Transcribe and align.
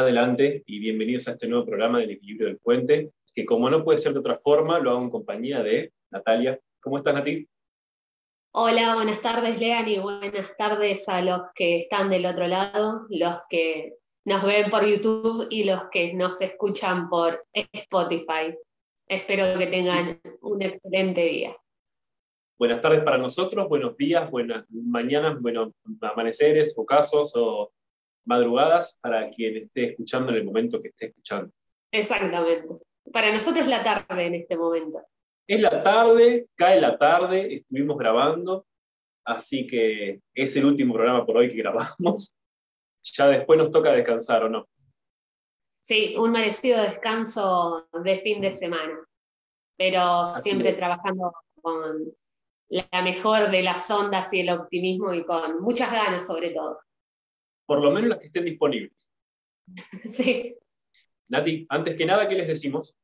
adelante 0.00 0.62
y 0.66 0.78
bienvenidos 0.78 1.28
a 1.28 1.32
este 1.32 1.46
nuevo 1.46 1.66
programa 1.66 1.98
del 1.98 2.10
equilibrio 2.10 2.48
del 2.48 2.58
puente, 2.58 3.10
que 3.34 3.44
como 3.44 3.68
no 3.68 3.84
puede 3.84 3.98
ser 3.98 4.12
de 4.12 4.20
otra 4.20 4.38
forma, 4.38 4.78
lo 4.78 4.90
hago 4.90 5.02
en 5.02 5.10
compañía 5.10 5.62
de 5.62 5.92
Natalia. 6.10 6.58
¿Cómo 6.80 6.98
estás, 6.98 7.14
Nati? 7.14 7.46
Hola, 8.52 8.94
buenas 8.94 9.20
tardes, 9.20 9.58
Lean, 9.58 9.88
y 9.88 9.98
buenas 9.98 10.56
tardes 10.56 11.08
a 11.08 11.22
los 11.22 11.42
que 11.54 11.80
están 11.82 12.10
del 12.10 12.26
otro 12.26 12.48
lado, 12.48 13.06
los 13.10 13.40
que 13.48 13.94
nos 14.24 14.42
ven 14.42 14.70
por 14.70 14.84
YouTube 14.84 15.46
y 15.50 15.64
los 15.64 15.82
que 15.90 16.14
nos 16.14 16.40
escuchan 16.40 17.08
por 17.08 17.44
Spotify. 17.52 18.56
Espero 19.06 19.58
que 19.58 19.66
tengan 19.66 20.20
un 20.40 20.62
excelente 20.62 21.20
día. 21.22 21.56
Buenas 22.58 22.80
tardes 22.80 23.02
para 23.02 23.18
nosotros, 23.18 23.68
buenos 23.68 23.96
días, 23.96 24.30
buenas 24.30 24.64
mañanas, 24.70 25.40
buenos 25.40 25.72
amaneceres, 26.00 26.74
ocasos 26.76 27.32
o 27.36 27.72
madrugadas 28.24 28.98
para 29.00 29.30
quien 29.30 29.56
esté 29.56 29.90
escuchando 29.90 30.30
en 30.30 30.38
el 30.38 30.44
momento 30.44 30.80
que 30.80 30.88
esté 30.88 31.06
escuchando. 31.06 31.52
Exactamente. 31.92 32.68
Para 33.12 33.32
nosotros 33.32 33.64
es 33.64 33.70
la 33.70 33.82
tarde 33.82 34.26
en 34.26 34.34
este 34.34 34.56
momento. 34.56 35.00
Es 35.48 35.60
la 35.60 35.82
tarde, 35.82 36.46
cae 36.54 36.80
la 36.80 36.96
tarde, 36.96 37.54
estuvimos 37.54 37.98
grabando, 37.98 38.66
así 39.24 39.66
que 39.66 40.20
es 40.34 40.56
el 40.56 40.64
último 40.64 40.94
programa 40.94 41.26
por 41.26 41.38
hoy 41.38 41.50
que 41.50 41.56
grabamos. 41.56 42.34
Ya 43.02 43.28
después 43.28 43.58
nos 43.58 43.70
toca 43.70 43.92
descansar, 43.92 44.44
¿o 44.44 44.50
no? 44.50 44.68
Sí, 45.80 46.14
un 46.18 46.32
merecido 46.32 46.82
descanso 46.82 47.88
de 48.04 48.20
fin 48.20 48.42
de 48.42 48.52
semana, 48.52 49.02
pero 49.78 50.26
siempre 50.26 50.74
trabajando 50.74 51.32
con 51.62 52.12
la 52.68 53.02
mejor 53.02 53.50
de 53.50 53.62
las 53.62 53.90
ondas 53.90 54.30
y 54.34 54.40
el 54.40 54.50
optimismo 54.50 55.14
y 55.14 55.24
con 55.24 55.62
muchas 55.62 55.90
ganas 55.90 56.26
sobre 56.26 56.50
todo 56.50 56.78
por 57.70 57.80
lo 57.80 57.92
menos 57.92 58.08
las 58.08 58.18
que 58.18 58.26
estén 58.26 58.44
disponibles. 58.44 59.12
Sí. 60.12 60.56
Nati, 61.28 61.66
antes 61.68 61.94
que 61.94 62.04
nada, 62.04 62.28
¿qué 62.28 62.34
les 62.34 62.48
decimos? 62.48 62.98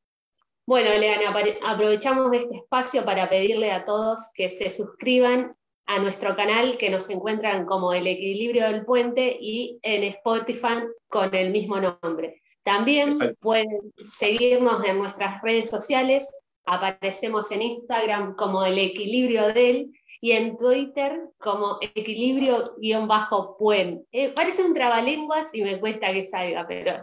Bueno, 0.66 0.90
Leana, 0.90 1.32
aprovechamos 1.64 2.32
este 2.34 2.56
espacio 2.56 3.04
para 3.04 3.28
pedirle 3.28 3.70
a 3.70 3.84
todos 3.84 4.32
que 4.34 4.50
se 4.50 4.68
suscriban 4.68 5.54
a 5.86 6.00
nuestro 6.00 6.34
canal 6.34 6.76
que 6.78 6.90
nos 6.90 7.08
encuentran 7.10 7.64
como 7.64 7.92
El 7.92 8.08
Equilibrio 8.08 8.64
del 8.64 8.84
Puente 8.84 9.38
y 9.40 9.78
en 9.82 10.02
Spotify 10.02 10.82
con 11.06 11.32
el 11.32 11.50
mismo 11.50 11.80
nombre. 11.80 12.42
También 12.64 13.10
pueden 13.38 13.68
seguirnos 14.02 14.84
en 14.84 14.98
nuestras 14.98 15.40
redes 15.42 15.70
sociales, 15.70 16.28
aparecemos 16.64 17.52
en 17.52 17.62
Instagram 17.62 18.34
como 18.34 18.64
El 18.64 18.80
Equilibrio 18.80 19.46
del 19.52 19.92
y 20.20 20.32
en 20.32 20.56
Twitter 20.56 21.30
como 21.38 21.78
equilibrio-puen. 21.80 24.06
Eh, 24.12 24.32
parece 24.34 24.64
un 24.64 24.74
trabalenguas 24.74 25.54
y 25.54 25.62
me 25.62 25.80
cuesta 25.80 26.12
que 26.12 26.24
salga, 26.24 26.66
pero 26.66 26.98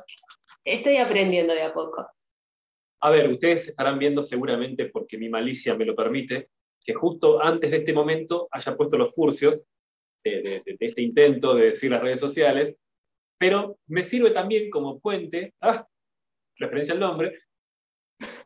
estoy 0.63 0.97
aprendiendo 0.97 1.53
de 1.53 1.63
a 1.63 1.73
poco. 1.73 2.05
A 3.01 3.09
ver, 3.09 3.29
ustedes 3.29 3.67
estarán 3.67 3.99
viendo 3.99 4.23
seguramente, 4.23 4.85
porque 4.85 5.17
mi 5.17 5.27
malicia 5.29 5.75
me 5.75 5.85
lo 5.85 5.95
permite, 5.95 6.49
que 6.83 6.93
justo 6.93 7.41
antes 7.41 7.71
de 7.71 7.77
este 7.77 7.93
momento 7.93 8.47
haya 8.51 8.75
puesto 8.75 8.97
los 8.97 9.13
furcios 9.13 9.61
de, 10.23 10.63
este 10.79 11.01
intento 11.01 11.55
de 11.55 11.71
decir 11.71 11.91
las 11.91 12.01
redes 12.01 12.19
sociales, 12.19 12.77
pero 13.37 13.77
me 13.87 14.03
sirve 14.03 14.31
también 14.31 14.69
como 14.69 14.99
puente, 14.99 15.53
ah, 15.61 15.87
referencia 16.55 16.93
al 16.93 17.01
nombre, 17.01 17.39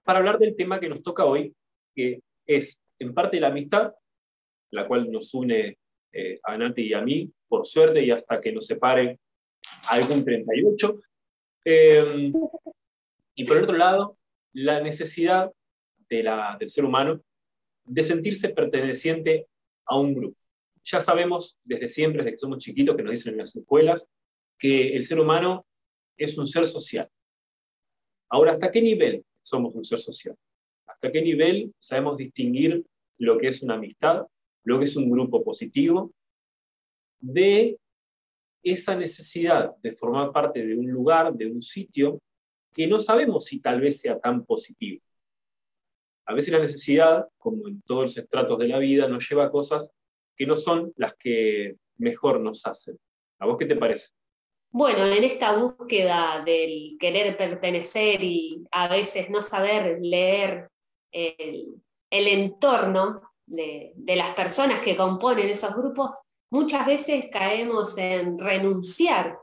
para 0.03 0.19
hablar 0.19 0.39
del 0.39 0.55
tema 0.55 0.79
que 0.79 0.89
nos 0.89 1.03
toca 1.03 1.25
hoy, 1.25 1.55
que 1.95 2.21
es 2.45 2.81
en 2.99 3.13
parte 3.13 3.39
la 3.39 3.49
amistad 3.49 3.93
la 4.71 4.87
cual 4.87 5.11
nos 5.11 5.33
une 5.33 5.77
eh, 6.11 6.39
a 6.43 6.57
Nati 6.57 6.83
y 6.83 6.93
a 6.93 7.01
mí, 7.01 7.31
por 7.47 7.65
suerte, 7.65 8.03
y 8.03 8.11
hasta 8.11 8.41
que 8.41 8.51
nos 8.51 8.65
separe 8.65 9.19
algún 9.89 10.23
38. 10.23 10.99
Em, 11.65 12.33
y 13.35 13.43
por 13.45 13.57
otro 13.57 13.77
lado, 13.77 14.17
la 14.53 14.81
necesidad 14.81 15.51
de 16.09 16.23
la, 16.23 16.57
del 16.59 16.69
ser 16.69 16.85
humano 16.85 17.21
de 17.85 18.03
sentirse 18.03 18.49
perteneciente 18.49 19.47
a 19.85 19.97
un 19.97 20.13
grupo. 20.13 20.37
Ya 20.83 21.01
sabemos 21.01 21.59
desde 21.63 21.87
siempre, 21.87 22.23
desde 22.23 22.31
que 22.31 22.37
somos 22.37 22.59
chiquitos, 22.59 22.95
que 22.95 23.03
nos 23.03 23.11
dicen 23.11 23.33
en 23.33 23.39
las 23.39 23.55
escuelas, 23.55 24.09
que 24.57 24.95
el 24.95 25.03
ser 25.03 25.19
humano 25.19 25.65
es 26.17 26.37
un 26.37 26.47
ser 26.47 26.65
social. 26.65 27.09
Ahora, 28.29 28.53
¿hasta 28.53 28.71
qué 28.71 28.81
nivel 28.81 29.23
somos 29.41 29.75
un 29.75 29.85
ser 29.85 29.99
social? 29.99 30.35
¿Hasta 30.87 31.11
qué 31.11 31.21
nivel 31.21 31.73
sabemos 31.79 32.17
distinguir 32.17 32.83
lo 33.17 33.37
que 33.37 33.49
es 33.49 33.61
una 33.61 33.75
amistad 33.75 34.25
lo 34.67 34.79
que 34.79 34.85
es 34.85 34.95
un 34.97 35.09
grupo 35.09 35.43
positivo, 35.43 36.13
de 37.19 37.79
esa 38.61 38.97
necesidad 38.97 39.73
de 39.77 39.93
formar 39.93 40.31
parte 40.33 40.65
de 40.65 40.77
un 40.77 40.91
lugar, 40.91 41.33
de 41.33 41.45
un 41.49 41.61
sitio, 41.61 42.19
que 42.73 42.85
no 42.85 42.99
sabemos 42.99 43.45
si 43.45 43.61
tal 43.61 43.79
vez 43.79 44.01
sea 44.01 44.19
tan 44.19 44.45
positivo. 44.45 45.01
A 46.25 46.33
veces 46.33 46.51
la 46.51 46.59
necesidad, 46.59 47.25
como 47.37 47.69
en 47.69 47.81
todos 47.83 48.03
los 48.03 48.17
estratos 48.17 48.59
de 48.59 48.67
la 48.67 48.77
vida, 48.77 49.07
nos 49.07 49.27
lleva 49.29 49.45
a 49.45 49.51
cosas 49.51 49.89
que 50.35 50.45
no 50.45 50.57
son 50.57 50.91
las 50.97 51.15
que 51.15 51.77
mejor 51.97 52.41
nos 52.41 52.65
hacen. 52.67 52.97
¿A 53.39 53.45
vos 53.45 53.57
qué 53.57 53.65
te 53.65 53.77
parece? 53.77 54.09
Bueno, 54.69 55.05
en 55.05 55.23
esta 55.23 55.57
búsqueda 55.57 56.43
del 56.45 56.97
querer 56.99 57.37
pertenecer 57.37 58.21
y 58.21 58.65
a 58.71 58.89
veces 58.89 59.29
no 59.29 59.41
saber 59.41 59.99
leer 60.01 60.67
el, 61.13 61.81
el 62.11 62.27
entorno, 62.27 63.21
de, 63.47 63.93
las 64.15 64.35
personas 64.35 64.81
que 64.81 64.95
componen 64.95 65.49
esos 65.49 65.75
grupos, 65.75 66.11
muchas 66.51 66.85
veces 66.85 67.25
caemos 67.31 67.97
en 67.97 68.37
renunciar 68.37 69.37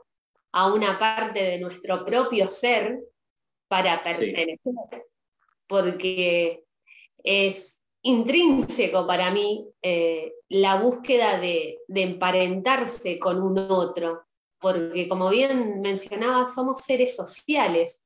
a 0.53 0.71
una 0.71 0.97
parte 0.97 1.43
de 1.43 1.59
nuestro 1.59 2.05
propio 2.05 2.47
ser 2.47 2.99
para 3.67 4.01
pertenecer, 4.03 4.57
porque 5.67 6.63
es 7.23 7.81
intrínseco 8.03 9.07
para 9.07 9.31
mí 9.31 9.67
eh, 9.81 10.33
la 10.49 10.79
búsqueda 10.79 11.39
de, 11.39 11.79
de, 11.87 12.03
emparentarse 12.03 13.17
con 13.17 13.41
un 13.41 13.57
otro, 13.57 14.23
porque 14.59 15.09
como 15.09 15.29
bien 15.29 15.81
mencionaba, 15.81 16.45
somos 16.45 16.81
seres 16.81 17.15
sociales, 17.15 18.03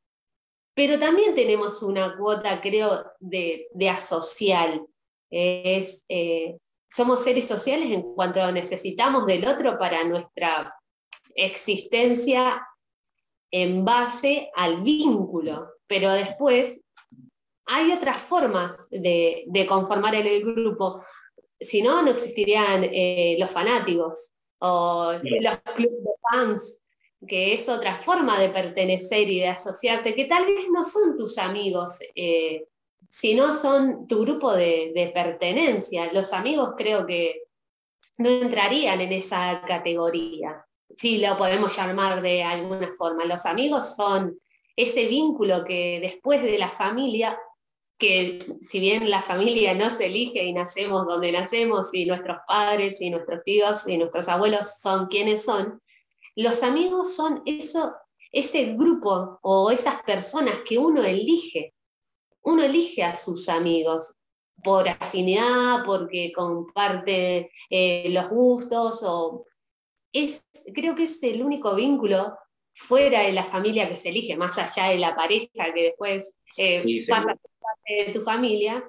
pero 0.73 0.97
también 0.97 1.35
tenemos 1.35 1.83
una 1.83 2.15
cuota, 2.17 2.61
creo, 2.61 3.03
de, 3.19 3.67
de 3.73 3.89
asocial 3.89 4.87
es, 5.29 6.03
eh, 6.09 6.57
somos 6.89 7.23
seres 7.23 7.47
sociales 7.47 7.91
en 7.91 8.13
cuanto 8.13 8.51
necesitamos 8.51 9.25
del 9.25 9.47
otro 9.47 9.77
para 9.77 10.03
nuestra 10.03 10.73
existencia 11.35 12.65
en 13.51 13.83
base 13.83 14.49
al 14.55 14.81
vínculo, 14.81 15.67
pero 15.87 16.11
después 16.11 16.81
hay 17.65 17.91
otras 17.91 18.17
formas 18.17 18.89
de, 18.89 19.45
conformar 19.67 20.15
el 20.15 20.41
grupo. 20.43 21.03
Si 21.59 21.81
no, 21.81 22.01
no 22.01 22.11
existirían 22.11 22.83
eh, 22.83 23.35
los 23.39 23.51
fanáticos 23.51 24.33
o 24.59 25.13
los 25.13 25.57
clubes 25.75 26.03
de 26.03 26.11
fans, 26.29 26.81
que 27.27 27.53
es 27.53 27.69
otra 27.69 27.97
forma 27.97 28.39
de 28.39 28.49
pertenecer 28.49 29.29
y 29.29 29.39
de 29.39 29.49
asociarte, 29.49 30.15
que 30.15 30.25
tal 30.25 30.45
vez 30.45 30.67
no 30.71 30.83
son 30.83 31.17
tus 31.17 31.37
amigos 31.37 31.99
eh, 32.15 32.65
si 33.09 33.33
no 33.33 33.51
son 33.51 34.07
tu 34.07 34.21
grupo 34.21 34.53
de, 34.53 35.11
pertenencia. 35.13 36.13
Los 36.13 36.31
amigos 36.31 36.75
creo 36.77 37.05
que 37.05 37.43
no 38.17 38.29
entrarían 38.29 39.01
en 39.01 39.11
esa 39.13 39.63
categoría, 39.65 40.65
si 40.95 41.17
lo 41.17 41.37
podemos 41.37 41.75
llamar 41.75 42.21
de 42.21 42.43
alguna 42.43 42.91
forma. 42.93 43.25
Los 43.25 43.45
amigos 43.45 43.95
son 43.95 44.39
ese 44.75 45.07
vínculo 45.07 45.65
que 45.65 45.99
después 45.99 46.43
de 46.43 46.57
la 46.57 46.69
familia, 46.71 47.37
que 47.97 48.39
si 48.61 48.79
bien 48.79 49.09
la 49.09 49.21
familia 49.21 49.73
no 49.73 49.89
se 49.89 50.05
elige 50.05 50.43
y 50.43 50.53
nacemos 50.53 51.05
donde 51.05 51.31
nacemos 51.31 51.93
y 51.93 52.05
nuestros 52.05 52.37
padres 52.47 53.01
y 53.01 53.09
nuestros 53.09 53.43
tíos 53.43 53.87
y 53.87 53.97
nuestros 53.97 54.29
abuelos 54.29 54.75
son 54.81 55.07
quienes 55.07 55.43
son, 55.43 55.81
los 56.35 56.63
amigos 56.63 57.15
son 57.15 57.41
eso, 57.45 57.93
ese 58.31 58.75
grupo 58.75 59.39
o 59.41 59.71
esas 59.71 60.01
personas 60.03 60.59
que 60.65 60.77
uno 60.77 61.03
elige 61.03 61.73
uno 62.43 62.63
elige 62.63 63.03
a 63.03 63.15
sus 63.15 63.49
amigos 63.49 64.13
por 64.63 64.87
afinidad, 64.89 65.83
porque 65.85 66.31
comparte 66.35 67.51
eh, 67.69 68.09
los 68.09 68.29
gustos, 68.29 69.01
o 69.03 69.45
es, 70.11 70.47
creo 70.73 70.95
que 70.95 71.03
es 71.03 71.21
el 71.23 71.41
único 71.41 71.75
vínculo 71.75 72.37
fuera 72.73 73.21
de 73.21 73.33
la 73.33 73.45
familia 73.45 73.89
que 73.89 73.97
se 73.97 74.09
elige, 74.09 74.35
más 74.35 74.57
allá 74.57 74.89
de 74.89 74.97
la 74.97 75.15
pareja 75.15 75.73
que 75.73 75.83
después 75.83 76.33
eh, 76.57 76.81
pasa 77.07 77.31
a 77.31 77.35
ser 77.35 77.51
parte 77.59 78.05
de 78.05 78.13
tu 78.13 78.21
familia. 78.21 78.83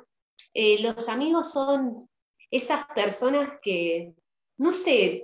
Eh, 0.55 0.81
los 0.81 1.09
amigos 1.09 1.53
son 1.53 2.09
esas 2.51 2.87
personas 2.95 3.51
que, 3.63 4.15
no 4.59 4.73
sé, 4.73 5.23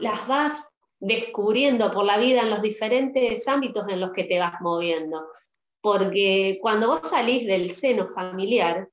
las 0.00 0.26
vas 0.26 0.68
descubriendo 0.98 1.92
por 1.92 2.04
la 2.04 2.18
vida 2.18 2.42
en 2.42 2.50
los 2.50 2.62
diferentes 2.62 3.46
ámbitos 3.48 3.86
en 3.88 4.00
los 4.00 4.12
que 4.12 4.24
te 4.24 4.38
vas 4.38 4.60
moviendo 4.60 5.26
porque 5.84 6.60
cuando 6.62 6.88
vos 6.88 7.00
salís 7.02 7.46
del 7.46 7.70
seno 7.70 8.08
familiar, 8.08 8.88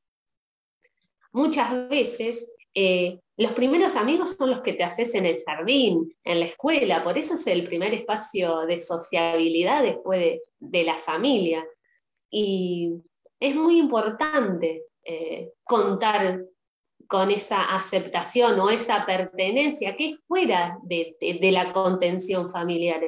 muchas 1.31 1.87
veces 1.87 2.53
eh, 2.73 3.17
los 3.37 3.53
primeros 3.53 3.95
amigos 3.95 4.35
son 4.37 4.49
los 4.49 4.59
que 4.59 4.73
te 4.73 4.83
haces 4.83 5.15
en 5.15 5.25
el 5.25 5.41
jardín, 5.41 6.13
en 6.25 6.41
la 6.41 6.47
escuela, 6.47 7.01
por 7.01 7.17
eso 7.17 7.35
es 7.35 7.47
el 7.47 7.65
primer 7.65 7.93
espacio 7.93 8.65
de 8.65 8.81
sociabilidad 8.81 9.83
después 9.83 10.41
de, 10.59 10.83
la 10.83 10.95
familia. 10.95 11.65
Y 12.29 12.91
es 13.39 13.55
muy 13.55 13.79
importante 13.79 14.83
eh, 15.05 15.53
contar 15.63 16.43
con 17.07 17.31
esa 17.31 17.73
aceptación 17.73 18.59
o 18.59 18.69
esa 18.69 19.05
pertenencia 19.05 19.95
que 19.95 20.09
es 20.09 20.15
fuera 20.27 20.77
de, 20.83 21.15
la 21.53 21.71
contención 21.71 22.51
familiar. 22.51 23.01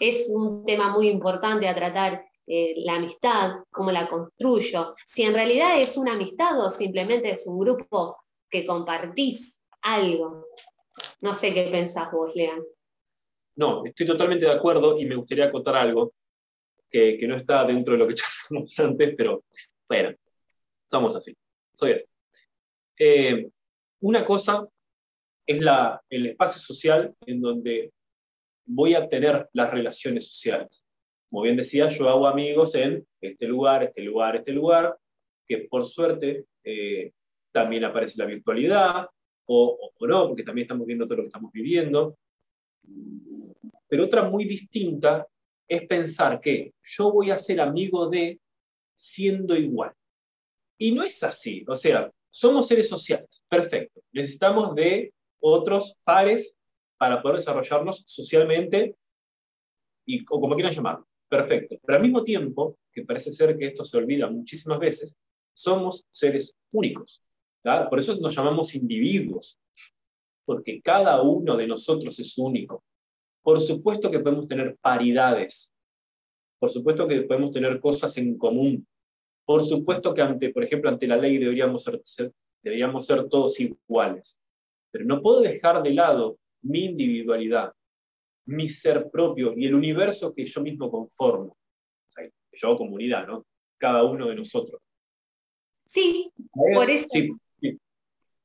Es 0.00 0.28
un 0.28 0.64
tema 0.66 0.88
muy 0.88 1.06
importante 1.06 1.68
a 1.68 1.74
tratar 1.76 2.31
eh, 2.46 2.74
la 2.84 2.96
amistad, 2.96 3.52
cómo 3.70 3.92
la 3.92 4.08
construyo, 4.08 4.94
si 5.06 5.22
en 5.22 5.34
realidad 5.34 5.80
es 5.80 5.96
una 5.96 6.14
amistad 6.14 6.58
o 6.60 6.70
simplemente 6.70 7.30
es 7.30 7.46
un 7.46 7.58
grupo 7.58 8.16
que 8.50 8.66
compartís 8.66 9.60
algo. 9.80 10.46
No 11.20 11.34
sé 11.34 11.54
qué 11.54 11.68
pensás 11.70 12.10
vos, 12.12 12.34
Lean. 12.34 12.62
No, 13.56 13.84
estoy 13.84 14.06
totalmente 14.06 14.44
de 14.44 14.52
acuerdo 14.52 14.98
y 14.98 15.04
me 15.04 15.16
gustaría 15.16 15.50
contar 15.50 15.76
algo 15.76 16.14
que, 16.90 17.18
no 17.26 17.36
está 17.36 17.64
dentro 17.64 17.94
de 17.94 17.98
lo 17.98 18.08
que 18.08 18.14
charlamos 18.50 18.78
antes, 18.78 19.14
pero 19.16 19.44
bueno, 19.88 20.14
somos 20.90 21.16
así, 21.16 21.34
soy 21.72 21.92
así. 21.92 22.04
Eh, 22.98 23.48
una 24.00 24.24
cosa 24.24 24.66
es 25.46 25.60
la, 25.60 26.02
el 26.08 26.26
espacio 26.26 26.60
social 26.60 27.14
en 27.26 27.40
donde 27.40 27.92
voy 28.64 28.94
a 28.94 29.08
tener 29.08 29.48
las 29.52 29.72
relaciones 29.72 30.28
sociales. 30.28 30.84
Como 31.32 31.44
bien 31.44 31.56
decía, 31.56 31.88
yo 31.88 32.10
hago 32.10 32.26
amigos 32.26 32.74
en 32.74 33.06
este 33.18 33.46
lugar, 33.46 33.82
este 33.82 34.02
lugar, 34.02 34.36
este 34.36 34.52
lugar, 34.52 34.98
que 35.48 35.60
por 35.60 35.86
suerte 35.86 36.44
eh, 36.62 37.10
también 37.50 37.86
aparece 37.86 38.18
la 38.18 38.26
virtualidad, 38.26 39.06
o, 39.46 39.92
o, 39.98 40.06
no, 40.06 40.28
porque 40.28 40.42
también 40.42 40.66
estamos 40.66 40.86
viendo 40.86 41.06
todo 41.06 41.16
lo 41.16 41.22
que 41.22 41.28
estamos 41.28 41.50
viviendo. 41.50 42.18
Pero 43.88 44.04
otra 44.04 44.28
muy 44.28 44.44
distinta 44.44 45.26
es 45.66 45.86
pensar 45.86 46.38
que 46.38 46.74
yo 46.84 47.10
voy 47.10 47.30
a 47.30 47.38
ser 47.38 47.62
amigo 47.62 48.10
de 48.10 48.38
siendo 48.94 49.56
igual. 49.56 49.94
Y 50.76 50.92
no 50.92 51.02
es 51.02 51.22
así. 51.22 51.64
O 51.66 51.74
sea, 51.74 52.12
somos 52.30 52.68
seres 52.68 52.90
sociales, 52.90 53.42
perfecto. 53.48 54.02
Necesitamos 54.12 54.74
de 54.74 55.14
otros 55.40 55.96
pares 56.04 56.58
para 56.98 57.22
poder 57.22 57.38
desarrollarnos 57.38 58.04
socialmente 58.06 58.96
y, 60.04 60.22
o 60.28 60.38
como 60.38 60.54
quieran 60.54 60.74
llamarlo. 60.74 61.06
Perfecto. 61.32 61.78
Pero 61.82 61.96
al 61.96 62.02
mismo 62.02 62.22
tiempo, 62.22 62.76
que 62.92 63.06
parece 63.06 63.30
ser 63.30 63.56
que 63.56 63.68
esto 63.68 63.86
se 63.86 63.96
olvida 63.96 64.28
muchísimas 64.28 64.78
veces, 64.78 65.16
somos 65.54 66.06
seres 66.10 66.54
únicos. 66.70 67.22
Por 67.88 67.98
eso 67.98 68.14
nos 68.20 68.36
llamamos 68.36 68.74
individuos, 68.74 69.58
porque 70.44 70.82
cada 70.82 71.22
uno 71.22 71.56
de 71.56 71.66
nosotros 71.66 72.18
es 72.18 72.36
único. 72.36 72.84
Por 73.42 73.62
supuesto 73.62 74.10
que 74.10 74.18
podemos 74.20 74.46
tener 74.46 74.76
paridades, 74.82 75.72
por 76.58 76.70
supuesto 76.70 77.08
que 77.08 77.22
podemos 77.22 77.50
tener 77.50 77.80
cosas 77.80 78.14
en 78.18 78.36
común, 78.36 78.86
por 79.46 79.64
supuesto 79.64 80.12
que, 80.12 80.20
ante, 80.20 80.50
por 80.50 80.64
ejemplo, 80.64 80.90
ante 80.90 81.06
la 81.06 81.16
ley 81.16 81.38
deberíamos 81.38 81.82
ser, 81.82 81.98
deberíamos 82.62 83.06
ser 83.06 83.26
todos 83.30 83.58
iguales, 83.58 84.38
pero 84.90 85.06
no 85.06 85.22
puedo 85.22 85.40
dejar 85.40 85.82
de 85.82 85.94
lado 85.94 86.36
mi 86.60 86.84
individualidad, 86.84 87.72
mi 88.46 88.68
ser 88.68 89.10
propio 89.10 89.54
y 89.56 89.66
el 89.66 89.74
universo 89.74 90.34
que 90.34 90.44
yo 90.46 90.60
mismo 90.60 90.90
conformo. 90.90 91.56
yo, 92.52 92.76
comunidad, 92.76 93.26
¿no? 93.26 93.46
Cada 93.78 94.04
uno 94.04 94.28
de 94.28 94.36
nosotros. 94.36 94.80
Sí, 95.86 96.30
por 96.52 96.90
eso, 96.90 97.08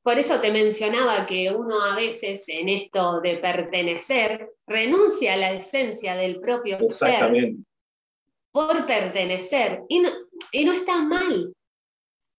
por 0.02 0.18
eso 0.18 0.40
te 0.40 0.50
mencionaba 0.50 1.26
que 1.26 1.50
uno 1.50 1.82
a 1.82 1.94
veces 1.94 2.44
en 2.48 2.68
esto 2.68 3.20
de 3.20 3.36
pertenecer 3.36 4.50
renuncia 4.66 5.34
a 5.34 5.36
la 5.36 5.52
esencia 5.52 6.14
del 6.14 6.40
propio 6.40 6.78
ser 6.90 7.54
por 8.50 8.86
pertenecer. 8.86 9.82
Y 9.88 10.00
no, 10.00 10.10
y 10.52 10.64
no 10.64 10.72
está 10.72 11.02
mal, 11.02 11.54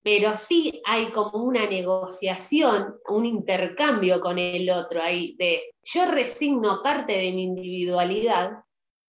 pero 0.02 0.38
sí 0.38 0.82
hay 0.86 1.12
como 1.12 1.44
una 1.44 1.70
negociación, 1.70 2.96
un 3.10 3.26
intercambio 3.26 4.20
con 4.22 4.40
el 4.40 4.70
otro 4.70 5.02
ahí 5.02 5.36
de 5.38 5.74
yo 5.84 6.10
resigno 6.10 6.82
parte 6.82 7.14
de 7.14 7.32
mi 7.32 7.44
individualidad, 7.44 8.64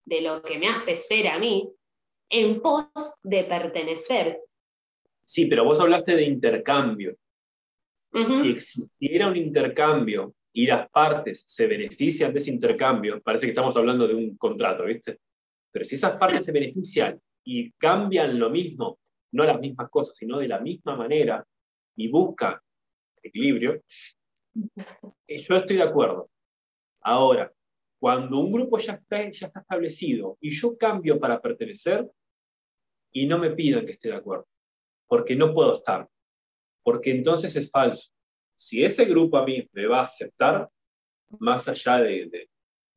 de 0.04 0.20
lo 0.20 0.42
que 0.42 0.58
me 0.58 0.69
hace 0.69 0.96
ser 0.96 1.28
a 1.28 1.38
mí, 1.38 1.70
en 2.28 2.60
pos 2.60 2.87
de 3.22 3.44
pertenecer. 3.44 4.40
Sí, 5.25 5.46
pero 5.46 5.64
vos 5.64 5.78
hablaste 5.78 6.16
de 6.16 6.25
intercambio. 6.25 7.16
Si 8.26 8.50
existiera 8.50 9.28
un 9.28 9.37
intercambio 9.37 10.34
y 10.52 10.66
las 10.66 10.90
partes 10.90 11.44
se 11.46 11.69
benefician 11.69 12.32
de 12.32 12.40
ese 12.40 12.50
intercambio, 12.50 13.20
parece 13.22 13.46
que 13.46 13.50
estamos 13.50 13.76
hablando 13.76 14.08
de 14.08 14.14
un 14.14 14.37
contrato, 14.37 14.84
¿viste? 14.84 15.20
Pero 15.70 15.84
si 15.84 15.94
esas 15.94 16.16
partes 16.16 16.44
se 16.44 16.50
benefician 16.50 17.20
y 17.44 17.70
cambian 17.72 18.37
lo 18.37 18.50
mismo, 18.50 18.98
no 19.32 19.44
las 19.44 19.60
mismas 19.60 19.90
cosas, 19.90 20.16
sino 20.16 20.38
de 20.38 20.48
la 20.48 20.60
misma 20.60 20.96
manera, 20.96 21.44
y 21.96 22.08
buscan 22.08 22.58
equilibrio, 23.22 23.82
eh, 25.26 25.38
yo 25.38 25.56
estoy 25.56 25.76
de 25.76 25.82
acuerdo. 25.82 26.30
Ahora, 27.02 27.52
cuando 27.98 28.38
un 28.38 28.52
grupo 28.52 28.78
ya 28.78 28.94
está, 28.94 29.30
ya 29.30 29.46
está 29.46 29.60
establecido 29.60 30.38
y 30.40 30.50
yo 30.50 30.76
cambio 30.76 31.18
para 31.20 31.40
pertenecer, 31.40 32.10
y 33.12 33.26
no 33.26 33.38
me 33.38 33.50
pidan 33.50 33.84
que 33.84 33.92
esté 33.92 34.08
de 34.08 34.16
acuerdo, 34.16 34.46
porque 35.08 35.34
no 35.34 35.52
puedo 35.52 35.74
estar, 35.74 36.08
porque 36.82 37.10
entonces 37.10 37.54
es 37.56 37.70
falso. 37.70 38.12
Si 38.56 38.84
ese 38.84 39.04
grupo 39.04 39.36
a 39.36 39.44
mí 39.44 39.68
me 39.72 39.86
va 39.86 40.00
a 40.00 40.02
aceptar, 40.02 40.68
más 41.38 41.68
allá 41.68 41.98
de 42.00 42.48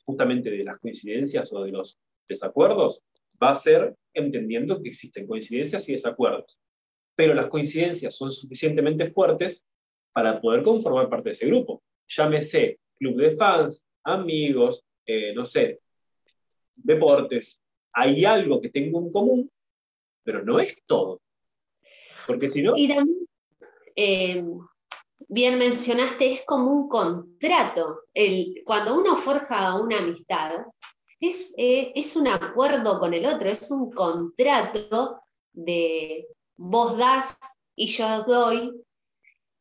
justamente 0.05 0.49
de 0.49 0.63
las 0.63 0.79
coincidencias 0.79 1.51
o 1.53 1.63
de 1.63 1.71
los 1.71 1.99
desacuerdos, 2.27 3.01
va 3.43 3.51
a 3.51 3.55
ser 3.55 3.95
entendiendo 4.13 4.81
que 4.81 4.89
existen 4.89 5.27
coincidencias 5.27 5.87
y 5.89 5.93
desacuerdos. 5.93 6.59
Pero 7.15 7.33
las 7.33 7.47
coincidencias 7.47 8.15
son 8.15 8.31
suficientemente 8.31 9.09
fuertes 9.09 9.67
para 10.13 10.39
poder 10.39 10.63
conformar 10.63 11.09
parte 11.09 11.29
de 11.29 11.33
ese 11.33 11.47
grupo. 11.47 11.83
Llámese 12.07 12.79
club 12.97 13.17
de 13.17 13.31
fans, 13.31 13.85
amigos, 14.03 14.83
eh, 15.05 15.33
no 15.33 15.45
sé, 15.45 15.79
deportes. 16.75 17.61
Hay 17.91 18.25
algo 18.25 18.61
que 18.61 18.69
tengo 18.69 18.99
en 18.99 19.11
común, 19.11 19.51
pero 20.23 20.43
no 20.43 20.59
es 20.59 20.75
todo. 20.85 21.21
Porque 22.25 22.47
si 22.47 22.61
no... 22.61 22.73
Y 22.75 22.87
también, 22.87 23.27
eh, 23.95 24.43
bien 25.27 25.57
mencionaste, 25.57 26.31
es 26.31 26.43
como 26.45 26.71
un 26.71 26.89
contrato. 26.89 28.01
El, 28.13 28.61
cuando 28.65 28.95
uno 28.95 29.17
forja 29.17 29.79
una 29.79 29.99
amistad, 29.99 30.51
eh, 31.57 31.93
es, 31.95 32.15
un 32.15 32.27
acuerdo 32.27 32.99
con 32.99 33.13
el 33.13 33.25
otro, 33.25 33.49
es 33.49 33.71
un 33.71 33.91
contrato 33.91 35.21
de 35.53 36.27
vos 36.57 36.97
das 36.97 37.37
y 37.75 37.87
yo 37.87 38.23
doy. 38.23 38.73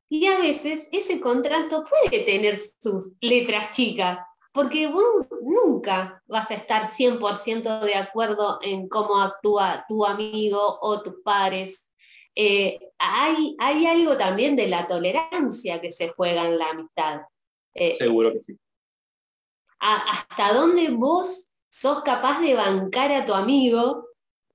Y 0.08 0.26
a 0.26 0.38
veces 0.38 0.88
ese 0.92 1.20
contrato 1.20 1.84
puede 1.84 2.24
tener 2.24 2.58
sus 2.58 3.12
letras 3.20 3.70
chicas, 3.70 4.20
porque 4.52 4.88
vos 4.88 5.04
nunca 5.40 6.22
vas 6.26 6.50
a 6.50 6.54
estar 6.54 6.86
100% 6.86 7.80
de 7.80 7.94
acuerdo 7.94 8.58
en 8.60 8.88
cómo 8.88 9.22
actúa 9.22 9.84
tu 9.88 10.04
amigo 10.04 10.78
o 10.80 11.00
tus 11.00 11.14
pares. 11.22 11.90
Eh, 12.34 12.78
hay, 12.98 13.54
hay 13.58 13.86
algo 13.86 14.16
también 14.16 14.56
de 14.56 14.66
la 14.66 14.88
tolerancia 14.88 15.80
que 15.80 15.90
se 15.92 16.08
juega 16.08 16.46
en 16.46 16.58
la 16.58 16.70
amistad. 16.70 17.20
Eh, 17.74 17.94
Seguro 17.94 18.32
que 18.32 18.42
sí. 18.42 18.58
hasta 19.78 20.52
dónde 20.52 20.90
vos 20.90 21.48
sos 21.72 22.02
capaz 22.02 22.40
de 22.40 22.54
bancar 22.54 23.10
a 23.12 23.24
tu 23.24 23.32
amigo, 23.32 24.06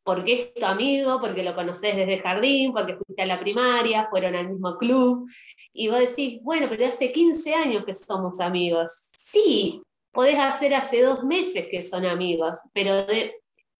porque 0.03 0.33
es 0.39 0.53
tu 0.53 0.65
amigo, 0.65 1.19
porque 1.19 1.43
lo 1.43 1.55
conoces 1.55 1.95
desde 1.95 2.13
el 2.13 2.21
jardín, 2.21 2.71
porque 2.71 2.95
fuiste 2.95 3.23
a 3.23 3.25
la 3.25 3.39
primaria, 3.39 4.07
fueron 4.11 4.35
al 4.35 4.49
mismo 4.49 4.77
club, 4.77 5.27
y 5.73 5.89
vos 5.89 5.99
decís, 5.99 6.39
bueno, 6.43 6.67
pero 6.69 6.85
hace 6.85 7.11
15 7.11 7.55
años 7.55 7.85
que 7.85 7.95
somos 7.95 8.39
amigos. 8.39 9.09
Sí, 9.17 9.81
podés 10.11 10.37
hacer 10.37 10.75
hace 10.75 11.01
dos 11.01 11.23
meses 11.23 11.65
que 11.71 11.81
son 11.81 12.05
amigos, 12.05 12.59
pero 12.71 12.93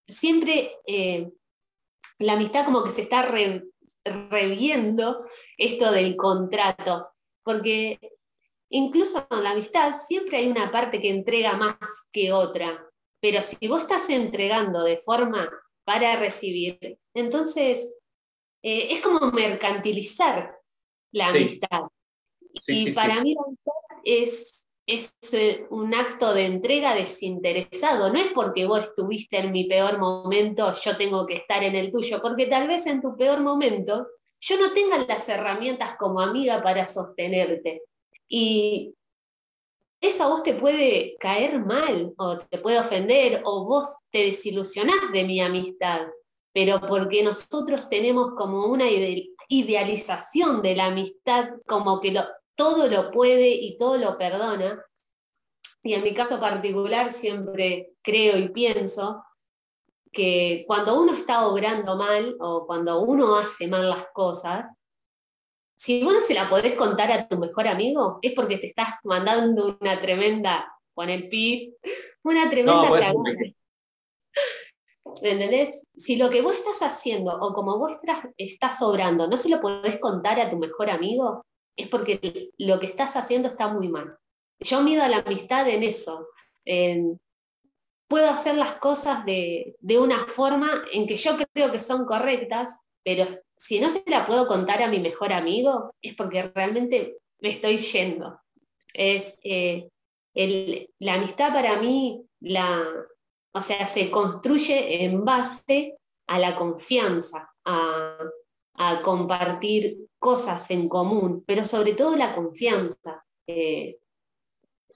siempre 0.08 0.72
eh, 0.84 1.30
la 2.18 2.32
amistad 2.32 2.64
como 2.64 2.82
que 2.82 2.90
se 2.90 3.02
está 3.02 3.22
reviendo 4.04 5.24
esto 5.56 5.92
del 5.92 6.16
contrato, 6.16 7.10
porque 7.44 8.00
incluso 8.68 9.24
en 9.30 9.44
la 9.44 9.50
amistad 9.50 9.92
siempre 9.92 10.38
hay 10.38 10.48
una 10.48 10.72
parte 10.72 11.00
que 11.00 11.10
entrega 11.10 11.52
más 11.56 11.76
que 12.10 12.32
otra. 12.32 12.84
Pero 13.20 13.42
si 13.42 13.68
vos 13.68 13.82
estás 13.82 14.08
entregando 14.10 14.84
de 14.84 14.98
forma 14.98 15.50
para 15.84 16.16
recibir, 16.16 16.98
entonces 17.14 17.94
eh, 18.62 18.88
es 18.90 19.00
como 19.00 19.32
mercantilizar 19.32 20.56
la 21.12 21.28
amistad. 21.28 21.82
y 22.66 22.92
para 22.92 23.22
mí 23.22 23.34
la 23.34 23.42
amistad 23.46 23.72
es, 24.04 24.66
es 24.86 25.16
eh, 25.32 25.66
un 25.70 25.94
acto 25.94 26.32
de 26.34 26.46
entrega 26.46 26.94
desinteresado. 26.94 28.12
No 28.12 28.18
es 28.18 28.32
porque 28.34 28.66
vos 28.66 28.80
estuviste 28.80 29.38
en 29.38 29.52
mi 29.52 29.64
peor 29.64 29.98
momento, 29.98 30.74
yo 30.74 30.96
tengo 30.96 31.26
que 31.26 31.36
estar 31.36 31.62
en 31.64 31.74
el 31.74 31.90
tuyo, 31.90 32.20
porque 32.22 32.46
tal 32.46 32.68
vez 32.68 32.86
en 32.86 33.00
tu 33.00 33.16
peor 33.16 33.40
momento 33.40 34.06
yo 34.40 34.58
no 34.58 34.72
tenga 34.72 34.98
las 34.98 35.28
herramientas 35.28 35.96
como 35.98 36.20
amiga 36.20 36.62
para 36.62 36.86
sostenerte. 36.86 37.82
Y 38.28 38.94
eso 40.00 40.24
a 40.24 40.28
vos 40.28 40.42
te 40.42 40.54
puede 40.54 41.16
caer 41.18 41.58
mal 41.58 42.12
o 42.16 42.38
te 42.38 42.58
puede 42.58 42.78
ofender 42.78 43.42
o 43.44 43.64
vos 43.64 43.96
te 44.10 44.18
desilusionás 44.18 45.12
de 45.12 45.24
mi 45.24 45.40
amistad, 45.40 46.06
pero 46.52 46.80
porque 46.80 47.22
nosotros 47.22 47.88
tenemos 47.88 48.32
como 48.36 48.66
una 48.66 48.86
idealización 49.48 50.62
de 50.62 50.76
la 50.76 50.86
amistad, 50.86 51.50
como 51.66 52.00
que 52.00 52.14
todo 52.54 52.88
lo 52.88 53.10
puede 53.10 53.50
y 53.50 53.76
todo 53.76 53.98
lo 53.98 54.16
perdona. 54.16 54.84
Y 55.82 55.94
en 55.94 56.02
mi 56.02 56.14
caso 56.14 56.40
particular 56.40 57.12
siempre 57.12 57.92
creo 58.02 58.38
y 58.38 58.48
pienso 58.50 59.24
que 60.12 60.64
cuando 60.66 61.00
uno 61.00 61.14
está 61.14 61.46
obrando 61.46 61.96
mal 61.96 62.36
o 62.40 62.66
cuando 62.66 63.00
uno 63.00 63.36
hace 63.36 63.68
mal 63.68 63.88
las 63.88 64.06
cosas, 64.12 64.66
si 65.78 66.02
vos 66.02 66.12
no 66.12 66.20
se 66.20 66.34
la 66.34 66.50
podés 66.50 66.74
contar 66.74 67.12
a 67.12 67.28
tu 67.28 67.38
mejor 67.38 67.68
amigo, 67.68 68.18
es 68.20 68.32
porque 68.32 68.58
te 68.58 68.66
estás 68.66 68.94
mandando 69.04 69.78
una 69.80 70.00
tremenda, 70.00 70.66
con 70.92 71.08
el 71.08 71.28
pi, 71.28 71.72
una 72.24 72.50
tremenda 72.50 72.90
no, 72.90 73.22
¿Me 75.22 75.30
entendés? 75.30 75.86
Si 75.96 76.16
lo 76.16 76.30
que 76.30 76.42
vos 76.42 76.56
estás 76.56 76.82
haciendo 76.82 77.32
o 77.32 77.54
como 77.54 77.78
vos 77.78 77.96
estás 78.36 78.82
obrando 78.82 79.28
no 79.28 79.36
se 79.36 79.48
lo 79.48 79.60
podés 79.60 80.00
contar 80.00 80.40
a 80.40 80.50
tu 80.50 80.56
mejor 80.56 80.90
amigo, 80.90 81.46
es 81.76 81.86
porque 81.86 82.50
lo 82.58 82.80
que 82.80 82.86
estás 82.86 83.14
haciendo 83.14 83.48
está 83.48 83.68
muy 83.68 83.86
mal. 83.86 84.18
Yo 84.58 84.82
mido 84.82 85.04
a 85.04 85.08
la 85.08 85.18
amistad 85.18 85.68
en 85.68 85.84
eso. 85.84 86.26
puedo 88.08 88.28
hacer 88.30 88.56
las 88.56 88.74
cosas 88.78 89.24
de, 89.24 89.76
de 89.78 89.98
una 90.00 90.26
forma 90.26 90.82
en 90.92 91.06
que 91.06 91.14
yo 91.14 91.36
creo 91.36 91.70
que 91.70 91.78
son 91.78 92.04
correctas, 92.04 92.80
pero 93.04 93.28
si 93.58 93.80
no 93.80 93.88
se 93.88 94.02
la 94.06 94.26
puedo 94.26 94.46
contar 94.46 94.82
a 94.82 94.88
mi 94.88 95.00
mejor 95.00 95.32
amigo, 95.32 95.94
es 96.00 96.14
porque 96.14 96.42
realmente 96.54 97.18
me 97.40 97.50
estoy 97.50 97.76
yendo. 97.76 98.40
Es, 98.94 99.38
eh, 99.42 99.88
la 101.00 101.14
amistad 101.14 101.52
para 101.52 101.80
mí, 101.80 102.22
la, 102.40 102.84
o 103.52 103.60
sea, 103.60 103.86
se 103.86 104.10
construye 104.10 105.04
en 105.04 105.24
base 105.24 105.98
a 106.28 106.38
la 106.38 106.54
confianza, 106.54 107.50
a, 107.64 108.18
a 108.74 109.02
compartir 109.02 110.06
cosas 110.18 110.70
en 110.70 110.88
común, 110.88 111.42
pero 111.46 111.64
sobre 111.64 111.94
todo 111.94 112.16
la 112.16 112.34
confianza. 112.34 113.24
Eh, 113.46 113.98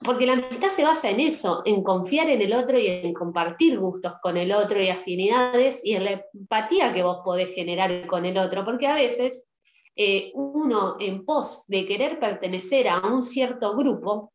porque 0.03 0.25
la 0.25 0.33
amistad 0.33 0.69
se 0.69 0.83
basa 0.83 1.09
en 1.09 1.19
eso, 1.19 1.61
en 1.65 1.83
confiar 1.83 2.29
en 2.29 2.41
el 2.41 2.53
otro 2.53 2.77
y 2.79 2.87
en 2.87 3.13
compartir 3.13 3.79
gustos 3.79 4.13
con 4.21 4.37
el 4.37 4.51
otro 4.51 4.81
y 4.81 4.89
afinidades 4.89 5.81
y 5.83 5.93
en 5.95 6.05
la 6.05 6.25
empatía 6.33 6.93
que 6.93 7.03
vos 7.03 7.21
podés 7.23 7.53
generar 7.53 8.05
con 8.07 8.25
el 8.25 8.37
otro, 8.37 8.65
porque 8.65 8.87
a 8.87 8.95
veces 8.95 9.45
eh, 9.95 10.31
uno 10.35 10.97
en 10.99 11.25
pos 11.25 11.65
de 11.67 11.85
querer 11.85 12.19
pertenecer 12.19 12.87
a 12.87 12.99
un 12.99 13.23
cierto 13.23 13.75
grupo, 13.75 14.33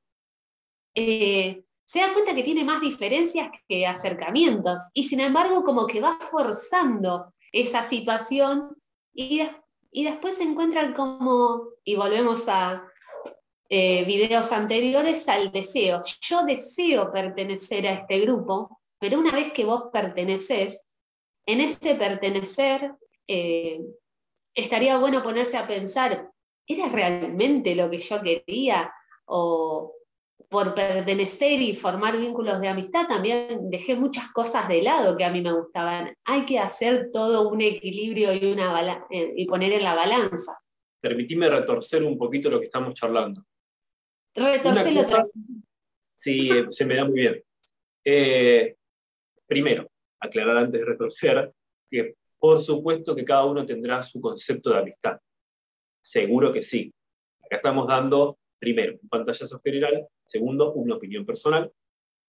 eh, 0.94 1.62
se 1.84 2.00
da 2.00 2.12
cuenta 2.12 2.34
que 2.34 2.42
tiene 2.42 2.64
más 2.64 2.80
diferencias 2.80 3.50
que 3.66 3.86
acercamientos 3.86 4.90
y 4.92 5.04
sin 5.04 5.20
embargo 5.20 5.64
como 5.64 5.86
que 5.86 6.00
va 6.00 6.18
forzando 6.20 7.32
esa 7.52 7.82
situación 7.82 8.76
y, 9.14 9.42
y 9.90 10.04
después 10.04 10.36
se 10.36 10.44
encuentran 10.44 10.92
como, 10.94 11.62
y 11.84 11.96
volvemos 11.96 12.48
a, 12.48 12.84
eh, 13.68 14.04
videos 14.04 14.50
anteriores 14.52 15.28
al 15.28 15.52
deseo. 15.52 16.02
Yo 16.20 16.44
deseo 16.44 17.12
pertenecer 17.12 17.86
a 17.86 17.94
este 17.94 18.20
grupo, 18.20 18.80
pero 18.98 19.18
una 19.18 19.32
vez 19.32 19.52
que 19.52 19.64
vos 19.64 19.84
perteneces, 19.92 20.86
en 21.46 21.60
ese 21.60 21.94
pertenecer 21.94 22.92
eh, 23.26 23.80
estaría 24.54 24.98
bueno 24.98 25.22
ponerse 25.22 25.56
a 25.56 25.66
pensar, 25.66 26.30
¿era 26.66 26.88
realmente 26.88 27.74
lo 27.74 27.90
que 27.90 27.98
yo 27.98 28.22
quería? 28.22 28.92
O 29.26 29.94
por 30.48 30.74
pertenecer 30.74 31.60
y 31.60 31.74
formar 31.74 32.18
vínculos 32.18 32.60
de 32.60 32.68
amistad 32.68 33.06
también 33.06 33.68
dejé 33.68 33.96
muchas 33.96 34.28
cosas 34.32 34.66
de 34.66 34.80
lado 34.80 35.16
que 35.16 35.24
a 35.24 35.30
mí 35.30 35.42
me 35.42 35.52
gustaban. 35.52 36.14
Hay 36.24 36.46
que 36.46 36.58
hacer 36.58 37.10
todo 37.12 37.50
un 37.50 37.60
equilibrio 37.60 38.32
y, 38.32 38.50
una 38.50 39.06
eh, 39.10 39.34
y 39.36 39.44
poner 39.44 39.72
en 39.72 39.84
la 39.84 39.94
balanza. 39.94 40.58
Permitime 41.00 41.50
retorcer 41.50 42.02
un 42.02 42.16
poquito 42.16 42.48
lo 42.48 42.58
que 42.58 42.66
estamos 42.66 42.94
charlando. 42.94 43.44
Retorcelo 44.38 45.30
Sí, 46.18 46.50
eh, 46.50 46.66
se 46.70 46.84
me 46.84 46.96
da 46.96 47.04
muy 47.04 47.20
bien. 47.20 47.42
Eh, 48.04 48.76
primero, 49.46 49.90
aclarar 50.20 50.56
antes 50.58 50.80
de 50.80 50.86
retorcer 50.86 51.52
que 51.90 52.16
por 52.38 52.60
supuesto 52.60 53.14
que 53.14 53.24
cada 53.24 53.44
uno 53.44 53.66
tendrá 53.66 54.02
su 54.02 54.20
concepto 54.20 54.70
de 54.70 54.78
amistad. 54.78 55.18
Seguro 56.00 56.52
que 56.52 56.62
sí. 56.62 56.92
Acá 57.44 57.56
estamos 57.56 57.86
dando, 57.86 58.38
primero, 58.58 58.98
un 59.02 59.08
pantallazo 59.08 59.60
general, 59.60 60.06
segundo, 60.24 60.72
una 60.74 60.96
opinión 60.96 61.24
personal, 61.26 61.72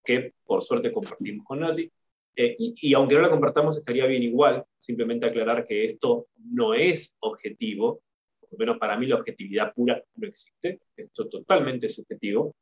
que 0.04 0.34
por 0.44 0.64
suerte 0.64 0.92
compartimos 0.92 1.46
con 1.46 1.60
Nati. 1.60 1.92
Eh, 2.36 2.56
y, 2.58 2.76
y, 2.90 2.94
aunque 2.94 3.16
no 3.16 3.22
la 3.22 3.30
compartamos, 3.30 3.78
estaría 3.78 4.06
bien 4.06 4.24
igual, 4.24 4.64
simplemente 4.78 5.26
aclarar 5.26 5.68
que 5.68 5.86
esto 5.86 6.28
no 6.38 6.74
es 6.74 7.16
objetivo, 7.20 8.02
por 8.50 8.60
lo 8.60 8.66
menos 8.66 8.80
para 8.80 8.98
mí 8.98 9.06
la 9.06 9.16
objetividad 9.16 9.74
pura 9.74 10.04
no 10.16 10.28
existe, 10.28 10.82
esto 10.96 11.24
es 11.24 11.30
totalmente 11.30 11.88
subjetivo. 11.90 12.56